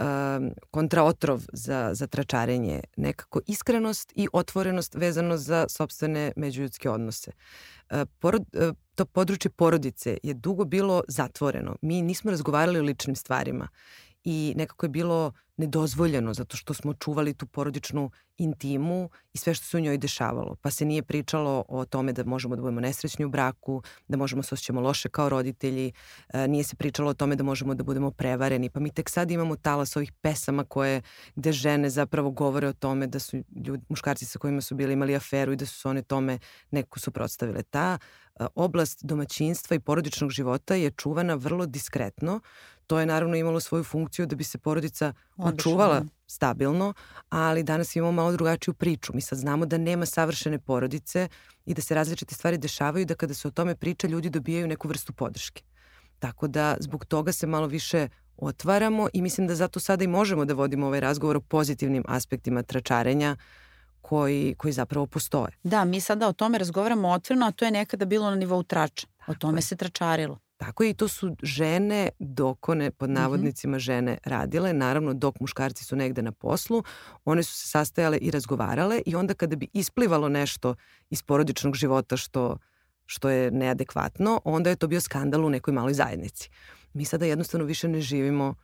um, 0.00 0.50
kontraotrov 0.70 1.40
za, 1.52 1.90
za 1.94 2.06
tračarenje, 2.06 2.80
nekako 2.96 3.40
iskrenost 3.46 4.12
i 4.16 4.28
otvorenost 4.32 4.94
vezano 4.94 5.36
za 5.36 5.66
sobstvene 5.68 6.32
međuljudske 6.36 6.90
odnose. 6.90 7.30
Porod, 8.18 8.44
to 8.94 9.04
područje 9.04 9.50
porodice 9.50 10.18
je 10.22 10.34
dugo 10.34 10.64
bilo 10.64 11.02
zatvoreno. 11.08 11.76
Mi 11.82 12.02
nismo 12.02 12.30
razgovarali 12.30 12.78
o 12.78 12.82
ličnim 12.82 13.16
stvarima 13.16 13.68
i 14.24 14.54
nekako 14.56 14.86
je 14.86 14.90
bilo 14.90 15.32
nedozvoljeno 15.56 16.34
zato 16.34 16.56
što 16.56 16.74
smo 16.74 16.94
čuvali 16.94 17.34
tu 17.34 17.46
porodičnu 17.46 18.10
intimu 18.36 19.10
i 19.32 19.38
sve 19.38 19.54
što 19.54 19.66
se 19.66 19.76
u 19.76 19.80
njoj 19.80 19.98
dešavalo. 19.98 20.56
Pa 20.62 20.70
se 20.70 20.84
nije 20.84 21.02
pričalo 21.02 21.64
o 21.68 21.84
tome 21.84 22.12
da 22.12 22.24
možemo 22.24 22.56
da 22.56 22.62
budemo 22.62 22.80
nesrećni 22.80 23.24
u 23.24 23.28
braku, 23.28 23.82
da 24.08 24.16
možemo 24.16 24.42
se 24.42 24.54
osjećamo 24.54 24.80
loše 24.80 25.08
kao 25.08 25.28
roditelji, 25.28 25.92
e, 26.28 26.48
nije 26.48 26.64
se 26.64 26.76
pričalo 26.76 27.10
o 27.10 27.14
tome 27.14 27.36
da 27.36 27.44
možemo 27.44 27.74
da 27.74 27.84
budemo 27.84 28.10
prevareni. 28.10 28.70
Pa 28.70 28.80
mi 28.80 28.90
tek 28.90 29.10
sad 29.10 29.30
imamo 29.30 29.56
talas 29.56 29.96
ovih 29.96 30.12
pesama 30.12 30.64
koje, 30.64 31.02
gde 31.34 31.52
žene 31.52 31.90
zapravo 31.90 32.30
govore 32.30 32.68
o 32.68 32.72
tome 32.72 33.06
da 33.06 33.18
su 33.18 33.36
ljudi, 33.66 33.84
muškarci 33.88 34.24
sa 34.24 34.38
kojima 34.38 34.60
su 34.60 34.74
bili 34.74 34.92
imali 34.92 35.16
aferu 35.16 35.52
i 35.52 35.56
da 35.56 35.66
su 35.66 35.80
se 35.80 35.88
one 35.88 36.02
tome 36.02 36.38
neko 36.70 37.00
suprotstavile. 37.00 37.62
Ta 37.62 37.98
e, 37.98 38.46
oblast 38.54 39.04
domaćinstva 39.04 39.76
i 39.76 39.80
porodičnog 39.80 40.30
života 40.30 40.74
je 40.74 40.90
čuvana 40.90 41.34
vrlo 41.34 41.66
diskretno, 41.66 42.40
To 42.86 42.98
je 42.98 43.06
naravno 43.06 43.36
imalo 43.36 43.60
svoju 43.60 43.84
funkciju 43.84 44.26
da 44.26 44.36
bi 44.36 44.44
se 44.44 44.58
porodica 44.58 45.12
očuvala 45.36 46.00
da. 46.00 46.06
stabilno, 46.26 46.94
ali 47.28 47.62
danas 47.62 47.96
imamo 47.96 48.12
malo 48.12 48.32
drugačiju 48.32 48.74
priču. 48.74 49.12
Mi 49.14 49.20
sad 49.20 49.38
znamo 49.38 49.66
da 49.66 49.78
nema 49.78 50.06
savršene 50.06 50.58
porodice 50.58 51.28
i 51.66 51.74
da 51.74 51.82
se 51.82 51.94
različite 51.94 52.34
stvari 52.34 52.58
dešavaju 52.58 53.04
da 53.06 53.14
kada 53.14 53.34
se 53.34 53.48
o 53.48 53.50
tome 53.50 53.74
priča 53.74 54.06
ljudi 54.06 54.30
dobijaju 54.30 54.68
neku 54.68 54.88
vrstu 54.88 55.12
podrške. 55.12 55.62
Tako 56.18 56.48
da 56.48 56.76
zbog 56.80 57.04
toga 57.04 57.32
se 57.32 57.46
malo 57.46 57.66
više 57.66 58.08
otvaramo 58.36 59.08
i 59.12 59.22
mislim 59.22 59.46
da 59.46 59.54
zato 59.54 59.80
sada 59.80 60.04
i 60.04 60.06
možemo 60.06 60.44
da 60.44 60.54
vodimo 60.54 60.86
ovaj 60.86 61.00
razgovor 61.00 61.36
o 61.36 61.40
pozitivnim 61.40 62.04
aspektima 62.08 62.62
tračarenja 62.62 63.36
koji, 64.00 64.54
koji 64.58 64.72
zapravo 64.72 65.06
postoje. 65.06 65.56
Da, 65.62 65.84
mi 65.84 66.00
sada 66.00 66.28
o 66.28 66.32
tome 66.32 66.58
razgovaramo 66.58 67.08
otvoreno, 67.08 67.46
a 67.46 67.50
to 67.50 67.64
je 67.64 67.70
nekada 67.70 68.04
bilo 68.04 68.30
na 68.30 68.36
nivou 68.36 68.62
trača. 68.62 69.06
O 69.26 69.34
tome 69.34 69.62
se 69.62 69.76
tračarilo. 69.76 70.38
Tako 70.64 70.82
je 70.82 70.90
i 70.90 70.94
to 70.94 71.08
su 71.08 71.36
žene 71.42 72.08
dokone, 72.18 72.90
pod 72.90 73.10
mhm. 73.10 73.20
navodnicima 73.20 73.78
žene 73.78 74.18
radile, 74.24 74.72
naravno 74.72 75.14
dok 75.14 75.40
muškarci 75.40 75.84
su 75.84 75.96
negde 75.96 76.22
na 76.22 76.32
poslu, 76.32 76.82
one 77.24 77.42
su 77.42 77.54
se 77.54 77.68
sastajale 77.68 78.18
i 78.18 78.30
razgovarale 78.30 79.02
i 79.06 79.16
onda 79.16 79.34
kada 79.34 79.56
bi 79.56 79.68
isplivalo 79.72 80.28
nešto 80.28 80.74
iz 81.10 81.22
porodičnog 81.22 81.74
života 81.74 82.16
što, 82.16 82.58
što 83.06 83.28
je 83.28 83.50
neadekvatno, 83.50 84.40
onda 84.44 84.70
je 84.70 84.76
to 84.76 84.86
bio 84.86 85.00
skandal 85.00 85.44
u 85.44 85.50
nekoj 85.50 85.74
maloj 85.74 85.94
zajednici. 85.94 86.50
Mi 86.92 87.04
sada 87.04 87.26
jednostavno 87.26 87.66
više 87.66 87.88
ne 87.88 88.00
živimo 88.00 88.54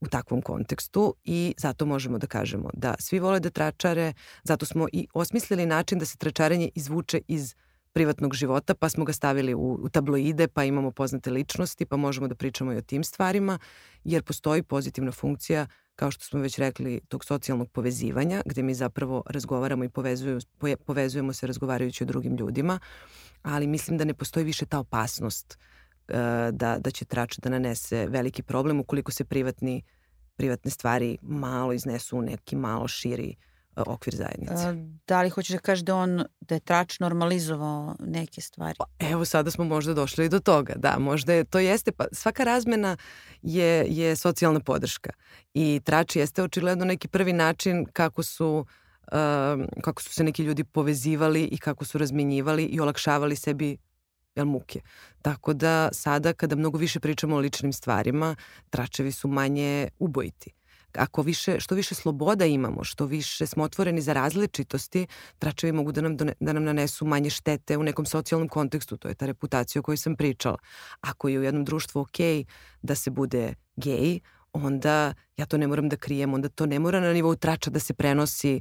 u 0.00 0.06
takvom 0.08 0.42
kontekstu 0.42 1.14
i 1.24 1.54
zato 1.58 1.86
možemo 1.86 2.18
da 2.18 2.26
kažemo 2.26 2.70
da 2.74 2.94
svi 2.98 3.18
vole 3.18 3.40
da 3.40 3.50
tračare, 3.50 4.12
zato 4.44 4.66
smo 4.66 4.86
i 4.92 5.06
osmislili 5.14 5.66
način 5.66 5.98
da 5.98 6.04
se 6.04 6.16
tračarenje 6.16 6.70
izvuče 6.74 7.20
iz 7.28 7.54
privatnog 7.92 8.34
života, 8.34 8.74
pa 8.74 8.88
smo 8.88 9.04
ga 9.04 9.12
stavili 9.12 9.54
u, 9.54 9.78
u 9.82 9.88
tabloide, 9.88 10.48
pa 10.48 10.64
imamo 10.64 10.90
poznate 10.90 11.30
ličnosti, 11.30 11.86
pa 11.86 11.96
možemo 11.96 12.28
da 12.28 12.34
pričamo 12.34 12.72
i 12.72 12.76
o 12.76 12.82
tim 12.82 13.04
stvarima, 13.04 13.58
jer 14.04 14.22
postoji 14.22 14.62
pozitivna 14.62 15.12
funkcija, 15.12 15.66
kao 15.96 16.10
što 16.10 16.24
smo 16.24 16.40
već 16.40 16.58
rekli, 16.58 17.00
tog 17.08 17.24
socijalnog 17.24 17.70
povezivanja, 17.70 18.42
gde 18.46 18.62
mi 18.62 18.74
zapravo 18.74 19.22
razgovaramo 19.26 19.84
i 19.84 19.88
povezujemo, 19.88 20.40
povezujemo 20.86 21.32
se 21.32 21.46
razgovarajući 21.46 22.04
o 22.04 22.06
drugim 22.06 22.36
ljudima, 22.36 22.78
ali 23.42 23.66
mislim 23.66 23.98
da 23.98 24.04
ne 24.04 24.14
postoji 24.14 24.44
više 24.44 24.66
ta 24.66 24.78
opasnost 24.78 25.58
uh, 26.08 26.14
da, 26.52 26.78
da 26.78 26.90
će 26.90 27.04
trač 27.04 27.38
da 27.38 27.50
nanese 27.50 28.06
veliki 28.06 28.42
problem 28.42 28.80
ukoliko 28.80 29.12
se 29.12 29.24
privatni, 29.24 29.82
privatne 30.36 30.70
stvari 30.70 31.18
malo 31.22 31.72
iznesu 31.72 32.18
u 32.18 32.22
neki 32.22 32.56
malo 32.56 32.88
širi 32.88 33.36
uh, 33.38 33.49
okvir 33.76 34.14
zajednice. 34.14 34.74
Da 35.06 35.22
li 35.22 35.30
hoćeš 35.30 35.52
da 35.52 35.58
kažeš 35.58 35.84
da 35.84 35.96
on, 35.96 36.24
da 36.40 36.54
je 36.54 36.60
trač 36.60 37.00
normalizovao 37.00 37.96
neke 38.00 38.40
stvari? 38.40 38.74
Pa, 38.78 38.84
evo 38.98 39.24
sada 39.24 39.50
smo 39.50 39.64
možda 39.64 39.94
došli 39.94 40.28
do 40.28 40.40
toga, 40.40 40.72
da, 40.76 40.98
možda 40.98 41.32
je, 41.32 41.44
to 41.44 41.58
jeste, 41.58 41.92
pa 41.92 42.04
svaka 42.12 42.44
razmena 42.44 42.96
je, 43.42 43.86
je 43.88 44.16
socijalna 44.16 44.60
podrška 44.60 45.10
i 45.54 45.80
trač 45.84 46.16
jeste 46.16 46.42
očigledno 46.42 46.84
neki 46.84 47.08
prvi 47.08 47.32
način 47.32 47.86
kako 47.92 48.22
su 48.22 48.66
uh, 49.12 49.12
kako 49.82 50.02
su 50.02 50.12
se 50.12 50.24
neki 50.24 50.42
ljudi 50.42 50.64
povezivali 50.64 51.44
i 51.44 51.58
kako 51.58 51.84
su 51.84 51.98
razmenjivali 51.98 52.64
i 52.64 52.80
olakšavali 52.80 53.36
sebi 53.36 53.76
jel, 54.36 54.46
muke. 54.46 54.80
Tako 55.22 55.52
da 55.52 55.88
sada 55.92 56.32
kada 56.32 56.56
mnogo 56.56 56.78
više 56.78 57.00
pričamo 57.00 57.36
o 57.36 57.38
ličnim 57.38 57.72
stvarima, 57.72 58.36
tračevi 58.70 59.12
su 59.12 59.28
manje 59.28 59.88
ubojiti 59.98 60.59
ako 60.94 61.22
više, 61.22 61.60
što 61.60 61.74
više 61.74 61.94
sloboda 61.94 62.46
imamo, 62.46 62.84
što 62.84 63.06
više 63.06 63.46
smo 63.46 63.64
otvoreni 63.64 64.00
za 64.00 64.12
različitosti, 64.12 65.06
tračevi 65.38 65.72
mogu 65.72 65.92
da 65.92 66.00
nam, 66.00 66.16
da 66.16 66.52
nam 66.52 66.64
nanesu 66.64 67.04
manje 67.04 67.30
štete 67.30 67.76
u 67.76 67.82
nekom 67.82 68.06
socijalnom 68.06 68.48
kontekstu, 68.48 68.96
to 68.96 69.08
je 69.08 69.14
ta 69.14 69.26
reputacija 69.26 69.80
o 69.80 69.82
kojoj 69.82 69.96
sam 69.96 70.16
pričala. 70.16 70.58
Ako 71.00 71.28
je 71.28 71.38
u 71.38 71.42
jednom 71.42 71.64
društvu 71.64 72.00
ok 72.00 72.46
da 72.82 72.94
se 72.94 73.10
bude 73.10 73.54
gej, 73.76 74.20
onda 74.52 75.14
ja 75.36 75.46
to 75.46 75.58
ne 75.58 75.66
moram 75.66 75.88
da 75.88 75.96
krijem, 75.96 76.34
onda 76.34 76.48
to 76.48 76.66
ne 76.66 76.78
mora 76.78 77.00
na 77.00 77.12
nivou 77.12 77.36
trača 77.36 77.70
da 77.70 77.80
se 77.80 77.94
prenosi 77.94 78.60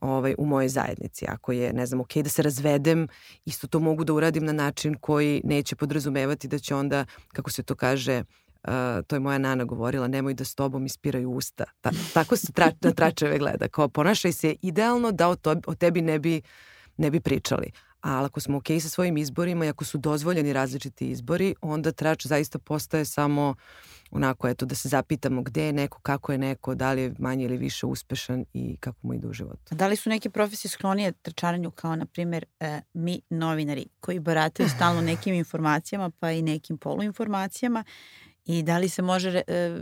ovaj, 0.00 0.34
u 0.38 0.46
mojoj 0.46 0.68
zajednici. 0.68 1.26
Ako 1.28 1.52
je, 1.52 1.72
ne 1.72 1.86
znam, 1.86 2.00
ok 2.00 2.14
da 2.14 2.28
se 2.28 2.42
razvedem, 2.42 3.08
isto 3.44 3.66
to 3.66 3.80
mogu 3.80 4.04
da 4.04 4.12
uradim 4.12 4.44
na 4.44 4.52
način 4.52 4.94
koji 4.94 5.40
neće 5.44 5.76
podrazumevati 5.76 6.48
da 6.48 6.58
će 6.58 6.74
onda, 6.74 7.04
kako 7.32 7.50
se 7.50 7.62
to 7.62 7.74
kaže, 7.74 8.22
To 9.06 9.16
je 9.16 9.20
moja 9.20 9.38
nana 9.38 9.64
govorila, 9.64 10.08
nemoj 10.08 10.34
da 10.34 10.44
s 10.44 10.54
tobom 10.54 10.86
ispiraju 10.86 11.30
usta. 11.30 11.64
Ta, 11.80 11.90
tako 12.14 12.36
se 12.36 12.52
tra, 12.52 12.70
na 12.80 12.92
tračeve 12.92 13.38
gleda. 13.38 13.68
Kao 13.68 13.88
ponašaj 13.88 14.32
se 14.32 14.56
idealno 14.62 15.12
da 15.12 15.28
o, 15.28 15.36
to, 15.36 15.56
o 15.66 15.74
tebi 15.74 16.00
ne 16.00 16.18
bi, 16.18 16.42
ne 16.96 17.10
bi 17.10 17.20
pričali. 17.20 17.72
Ali 18.00 18.26
ako 18.26 18.40
smo 18.40 18.58
okej 18.58 18.76
okay 18.76 18.80
sa 18.80 18.88
svojim 18.88 19.16
izborima 19.16 19.64
i 19.64 19.68
ako 19.68 19.84
su 19.84 19.98
dozvoljeni 19.98 20.52
različiti 20.52 21.10
izbori, 21.10 21.54
onda 21.60 21.92
trač 21.92 22.26
zaista 22.26 22.58
postaje 22.58 23.04
samo 23.04 23.54
onako, 24.10 24.48
eto, 24.48 24.66
da 24.66 24.74
se 24.74 24.88
zapitamo 24.88 25.42
gde 25.42 25.64
je 25.64 25.72
neko, 25.72 26.00
kako 26.00 26.32
je 26.32 26.38
neko, 26.38 26.74
da 26.74 26.92
li 26.92 27.02
je 27.02 27.14
manje 27.18 27.44
ili 27.44 27.56
više 27.56 27.86
uspešan 27.86 28.44
i 28.52 28.76
kako 28.80 28.98
mu 29.02 29.14
ide 29.14 29.26
u 29.26 29.32
životu. 29.32 29.74
Da 29.74 29.86
li 29.88 29.96
su 29.96 30.10
neke 30.10 30.30
profesije 30.30 30.70
sklonije 30.70 31.12
trčaranju 31.12 31.70
kao, 31.70 31.96
na 31.96 32.06
primjer, 32.06 32.44
e, 32.60 32.80
mi 32.92 33.20
novinari 33.30 33.86
koji 34.00 34.20
barataju 34.20 34.68
stalno 34.68 35.00
nekim 35.00 35.34
informacijama 35.34 36.10
pa 36.10 36.32
i 36.32 36.42
nekim 36.42 36.78
poluinformacijama 36.78 37.84
I 38.48 38.62
da 38.62 38.78
li 38.78 38.88
se 38.88 39.02
može 39.02 39.42
e, 39.46 39.80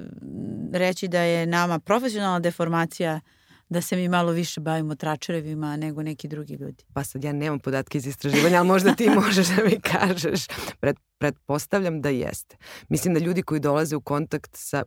reći 0.72 1.08
da 1.08 1.20
je 1.20 1.46
nama 1.46 1.78
profesionalna 1.78 2.40
deformacija 2.40 3.20
da 3.68 3.80
se 3.80 3.96
mi 3.96 4.08
malo 4.08 4.32
više 4.32 4.60
bavimo 4.60 4.94
tračerevima 4.94 5.76
nego 5.76 6.02
neki 6.02 6.28
drugi 6.28 6.54
ljudi. 6.54 6.84
Pa 6.92 7.04
sad 7.04 7.24
ja 7.24 7.32
nemam 7.32 7.58
podatke 7.58 7.98
iz 7.98 8.06
istraživanja, 8.06 8.58
ali 8.58 8.68
možda 8.68 8.94
ti 8.94 9.10
možeš 9.24 9.46
da 9.46 9.64
mi 9.64 9.80
kažeš. 9.80 10.46
Pred, 10.80 10.96
pretpostavljam 11.18 12.00
da 12.02 12.08
jeste. 12.08 12.56
Mislim 12.88 13.14
da 13.14 13.20
ljudi 13.20 13.42
koji 13.42 13.60
dolaze 13.60 13.96
u 13.96 14.00
kontakt 14.00 14.50
sa, 14.56 14.84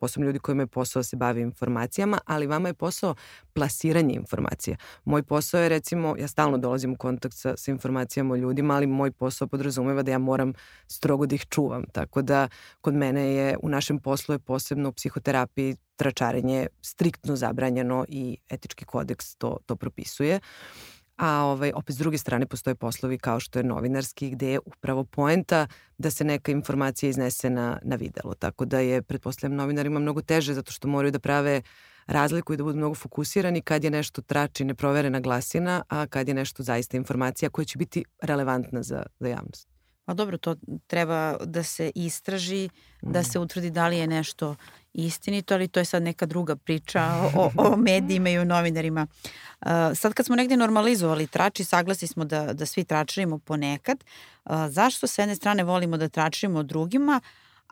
posebno 0.00 0.26
ljudi 0.26 0.38
kojima 0.38 0.62
je 0.62 0.66
posao 0.66 1.00
da 1.00 1.04
se 1.04 1.16
bavi 1.16 1.40
informacijama, 1.40 2.18
ali 2.26 2.46
vama 2.46 2.68
je 2.68 2.74
posao 2.74 3.14
plasiranje 3.52 4.14
informacija. 4.14 4.76
Moj 5.04 5.22
posao 5.22 5.60
je 5.60 5.68
recimo, 5.68 6.16
ja 6.18 6.28
stalno 6.28 6.58
dolazim 6.58 6.92
u 6.92 6.96
kontakt 6.96 7.34
sa, 7.34 7.56
sa 7.56 7.70
informacijama 7.70 8.34
o 8.34 8.36
ljudima, 8.36 8.74
ali 8.74 8.86
moj 8.86 9.12
posao 9.12 9.48
podrazumeva 9.48 10.02
da 10.02 10.10
ja 10.10 10.18
moram 10.18 10.52
strogo 10.88 11.26
da 11.26 11.34
ih 11.34 11.46
čuvam. 11.48 11.84
Tako 11.92 12.22
da 12.22 12.48
kod 12.80 12.94
mene 12.94 13.34
je, 13.34 13.56
u 13.62 13.68
našem 13.68 13.98
poslu 13.98 14.34
je 14.34 14.38
posebno 14.38 14.88
u 14.88 14.92
psihoterapiji 14.92 15.76
tračarenje 15.96 16.66
striktno 16.82 17.36
zabranjeno 17.36 18.04
i 18.08 18.38
etički 18.48 18.84
kodeks 18.84 19.36
to, 19.36 19.58
to 19.66 19.76
propisuje. 19.76 20.40
A 21.20 21.44
ovaj, 21.44 21.72
opet 21.74 21.96
s 21.96 21.98
druge 21.98 22.18
strane 22.18 22.46
postoje 22.46 22.74
poslovi 22.74 23.18
kao 23.18 23.40
što 23.40 23.58
je 23.58 23.62
novinarski 23.62 24.30
gde 24.30 24.50
je 24.50 24.58
upravo 24.66 25.04
poenta 25.04 25.66
da 25.98 26.10
se 26.10 26.24
neka 26.24 26.52
informacija 26.52 27.10
iznese 27.10 27.50
na, 27.50 27.78
na 27.82 27.96
videlo. 27.96 28.34
Tako 28.34 28.64
da 28.64 28.78
je, 28.78 29.02
pretpostavljam, 29.02 29.56
novinarima 29.56 30.00
mnogo 30.00 30.22
teže 30.22 30.54
zato 30.54 30.72
što 30.72 30.88
moraju 30.88 31.12
da 31.12 31.18
prave 31.18 31.62
razliku 32.06 32.52
i 32.52 32.56
da 32.56 32.64
budu 32.64 32.76
mnogo 32.76 32.94
fokusirani 32.94 33.62
kad 33.62 33.84
je 33.84 33.90
nešto 33.90 34.22
trači 34.22 34.64
neproverena 34.64 35.20
glasina, 35.20 35.82
a 35.88 36.06
kad 36.06 36.28
je 36.28 36.34
nešto 36.34 36.62
zaista 36.62 36.96
informacija 36.96 37.50
koja 37.50 37.64
će 37.64 37.78
biti 37.78 38.04
relevantna 38.22 38.82
za, 38.82 39.02
za 39.18 39.28
javnost. 39.28 39.69
Pa 40.10 40.14
dobro, 40.14 40.38
to 40.38 40.56
treba 40.86 41.36
da 41.44 41.62
se 41.62 41.92
istraži, 41.94 42.68
da 43.02 43.20
mm. 43.20 43.24
se 43.24 43.38
utvrdi 43.38 43.70
da 43.70 43.88
li 43.88 43.98
je 43.98 44.06
nešto 44.06 44.56
istinito, 44.92 45.54
ali 45.54 45.68
to 45.68 45.80
je 45.80 45.84
sad 45.84 46.02
neka 46.02 46.26
druga 46.26 46.56
priča 46.56 47.02
o, 47.34 47.50
o 47.56 47.76
medijima 47.88 48.30
i 48.30 48.38
o 48.38 48.44
novinarima. 48.44 49.06
Uh, 49.60 49.68
sad 49.94 50.14
kad 50.14 50.26
smo 50.26 50.36
negde 50.36 50.56
normalizovali 50.56 51.26
trači, 51.26 51.64
saglasi 51.64 52.06
smo 52.06 52.24
da, 52.24 52.52
da 52.52 52.66
svi 52.66 52.84
tračarimo 52.84 53.38
ponekad. 53.38 54.04
Uh, 54.44 54.52
zašto 54.68 55.06
s 55.06 55.18
jedne 55.18 55.36
strane 55.36 55.64
volimo 55.64 55.96
da 55.96 56.08
tračarimo 56.08 56.62
drugima, 56.62 57.20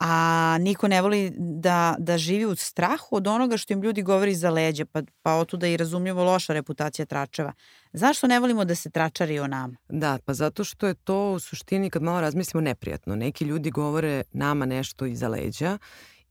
a 0.01 0.57
niko 0.61 0.89
ne 0.89 1.03
voli 1.03 1.33
da, 1.39 1.97
da 1.99 2.19
živi 2.19 2.45
u 2.45 2.57
strahu 2.57 3.17
od 3.17 3.27
onoga 3.27 3.57
što 3.57 3.73
im 3.73 3.83
ljudi 3.83 4.03
govori 4.03 4.35
za 4.35 4.51
leđa, 4.51 4.85
pa, 4.85 5.03
pa 5.23 5.35
otuda 5.35 5.67
i 5.67 5.77
razumljivo 5.77 6.25
loša 6.25 6.53
reputacija 6.53 7.07
tračeva. 7.07 7.53
Zašto 7.93 8.27
ne 8.27 8.41
volimo 8.41 8.65
da 8.65 8.75
se 8.75 8.91
tračari 8.91 9.39
o 9.39 9.47
nama? 9.47 9.77
Da, 9.89 10.19
pa 10.25 10.35
zato 10.35 10.65
što 10.65 10.87
je 10.87 10.95
to 10.95 11.33
u 11.33 11.39
suštini 11.39 11.91
kad 11.91 12.03
malo 12.03 12.21
razmislimo 12.21 12.61
neprijatno. 12.61 13.17
Neki 13.17 13.45
ljudi 13.45 13.71
govore 13.71 14.23
nama 14.33 14.67
nešto 14.67 15.07
iza 15.07 15.29
leđa 15.29 15.79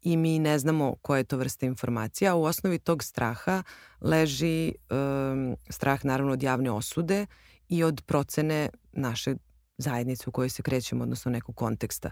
i 0.01 0.17
mi 0.17 0.39
ne 0.39 0.59
znamo 0.59 0.95
koja 1.01 1.17
je 1.17 1.23
to 1.23 1.37
vrsta 1.37 1.65
informacija. 1.65 2.35
U 2.35 2.43
osnovi 2.43 2.79
tog 2.79 3.03
straha 3.03 3.63
leži 4.01 4.73
um, 4.89 5.55
strah 5.69 6.05
naravno 6.05 6.33
od 6.33 6.43
javne 6.43 6.71
osude 6.71 7.25
i 7.69 7.83
od 7.83 8.01
procene 8.05 8.69
naše 8.91 9.35
zajednice 9.77 10.23
u 10.27 10.31
kojoj 10.31 10.49
se 10.49 10.63
krećemo, 10.63 11.03
odnosno 11.03 11.31
nekog 11.31 11.55
konteksta. 11.55 12.11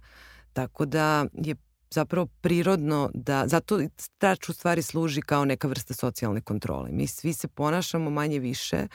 Tako 0.55 0.85
da 0.85 1.25
je 1.33 1.55
zapravo 1.91 2.27
prirodno 2.41 3.09
da, 3.13 3.47
zato 3.47 3.79
strač 3.97 4.49
u 4.49 4.53
stvari 4.53 4.81
služi 4.81 5.21
kao 5.21 5.45
neka 5.45 5.67
vrsta 5.67 5.93
socijalne 5.93 6.41
kontrole. 6.41 6.89
Mi 6.91 7.07
svi 7.07 7.33
se 7.33 7.47
ponašamo 7.47 8.09
manje 8.09 8.39
više 8.39 8.87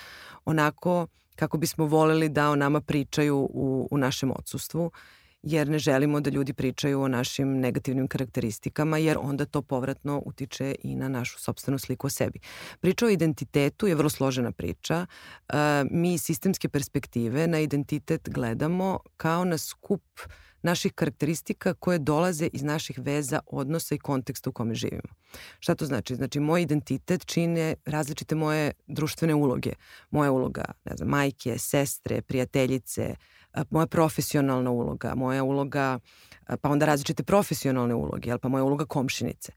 onako 0.45 1.07
kako 1.37 1.59
bismo 1.59 1.87
voleli 1.87 2.29
da 2.29 2.51
o 2.51 2.57
nama 2.57 2.81
pričaju 2.81 3.37
u, 3.39 3.89
u 3.91 3.99
našem 3.99 4.31
odsustvu 4.31 4.91
jer 5.43 5.69
ne 5.69 5.79
želimo 5.79 6.21
da 6.21 6.31
ljudi 6.31 6.53
pričaju 6.53 7.01
o 7.01 7.09
našim 7.09 7.61
negativnim 7.61 8.09
karakteristikama, 8.09 8.99
jer 8.99 9.19
onda 9.21 9.45
to 9.45 9.63
povratno 9.63 10.23
utiče 10.27 10.75
i 10.83 10.95
na 10.95 11.09
našu 11.09 11.39
sobstvenu 11.39 11.79
sliku 11.79 12.07
o 12.07 12.11
sebi. 12.11 12.41
Priča 12.81 13.07
o 13.07 13.09
identitetu 13.09 13.87
je 13.87 13.95
vrlo 13.95 14.11
složena 14.11 14.53
priča. 14.53 15.07
E, 15.49 15.55
mi 15.91 16.15
iz 16.15 16.23
sistemske 16.23 16.69
perspektive 16.69 17.47
na 17.47 17.61
identitet 17.61 18.29
gledamo 18.29 18.99
kao 19.17 19.45
na 19.45 19.59
skup 19.59 20.03
naših 20.63 20.93
karakteristika 20.93 21.75
koje 21.75 21.99
dolaze 21.99 22.49
iz 22.53 22.63
naših 22.63 22.99
veza, 22.99 23.41
odnosa 23.47 23.95
i 23.95 23.99
konteksta 23.99 24.51
u 24.51 24.53
kome 24.53 24.75
živimo. 24.75 25.15
Šta 25.61 25.75
to 25.75 25.87
znači? 25.87 26.15
Znači, 26.15 26.41
moj 26.41 26.63
identitet 26.63 27.27
čine 27.27 27.75
različite 27.85 28.35
moje 28.35 28.73
društvene 28.87 29.35
uloge. 29.35 29.73
Moja 30.11 30.33
uloga, 30.33 30.65
ne 30.85 30.97
znam, 30.97 31.09
majke, 31.09 31.59
sestre, 31.59 32.23
prijateljice, 32.23 33.15
moja 33.71 33.87
profesionalna 33.87 34.71
uloga, 34.71 35.15
moja 35.15 35.45
uloga, 35.45 35.99
pa 36.61 36.69
onda 36.69 36.87
različite 36.87 37.23
profesionalne 37.23 37.95
uloge, 37.95 38.39
pa 38.39 38.49
moja 38.49 38.65
uloga 38.65 38.85
komšinice. 38.85 39.53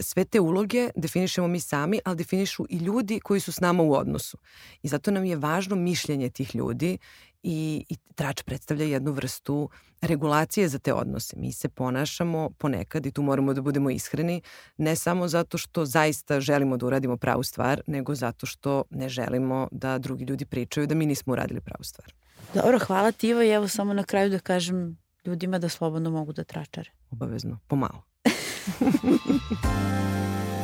Sve 0.00 0.24
te 0.24 0.40
uloge 0.40 0.90
definišemo 0.96 1.48
mi 1.48 1.60
sami, 1.60 2.00
ali 2.04 2.16
definišu 2.16 2.66
i 2.70 2.76
ljudi 2.76 3.20
koji 3.20 3.40
su 3.40 3.52
s 3.52 3.60
nama 3.60 3.82
u 3.82 3.94
odnosu. 3.94 4.38
I 4.82 4.88
zato 4.88 5.10
nam 5.10 5.24
je 5.24 5.36
važno 5.36 5.76
mišljenje 5.76 6.30
tih 6.30 6.54
ljudi 6.54 6.98
i, 7.42 7.84
i 7.88 7.96
trač 8.14 8.42
predstavlja 8.42 8.84
jednu 8.84 9.12
vrstu 9.12 9.68
regulacije 10.00 10.68
za 10.68 10.78
te 10.78 10.94
odnose. 10.94 11.36
Mi 11.36 11.52
se 11.52 11.68
ponašamo 11.68 12.50
ponekad 12.58 13.06
i 13.06 13.10
tu 13.10 13.22
moramo 13.22 13.54
da 13.54 13.62
budemo 13.62 13.90
ishreni, 13.90 14.42
ne 14.76 14.96
samo 14.96 15.28
zato 15.28 15.58
što 15.58 15.84
zaista 15.84 16.40
želimo 16.40 16.76
da 16.76 16.86
uradimo 16.86 17.16
pravu 17.16 17.42
stvar, 17.42 17.80
nego 17.86 18.14
zato 18.14 18.46
što 18.46 18.84
ne 18.90 19.08
želimo 19.08 19.68
da 19.72 19.98
drugi 19.98 20.24
ljudi 20.24 20.44
pričaju 20.44 20.86
da 20.86 20.94
mi 20.94 21.06
nismo 21.06 21.32
uradili 21.32 21.60
pravu 21.60 21.84
stvar. 21.84 22.12
Dobro, 22.54 22.78
hvala 22.78 23.12
ti 23.12 23.28
Ivo 23.28 23.42
i 23.42 23.48
evo 23.48 23.68
samo 23.68 23.94
na 23.94 24.04
kraju 24.04 24.30
da 24.30 24.38
kažem 24.38 24.98
ljudima 25.24 25.58
da 25.58 25.68
slobodno 25.68 26.10
mogu 26.10 26.32
da 26.32 26.44
tračare. 26.44 26.90
Obavezno, 27.10 27.58
pomalo. 27.66 28.02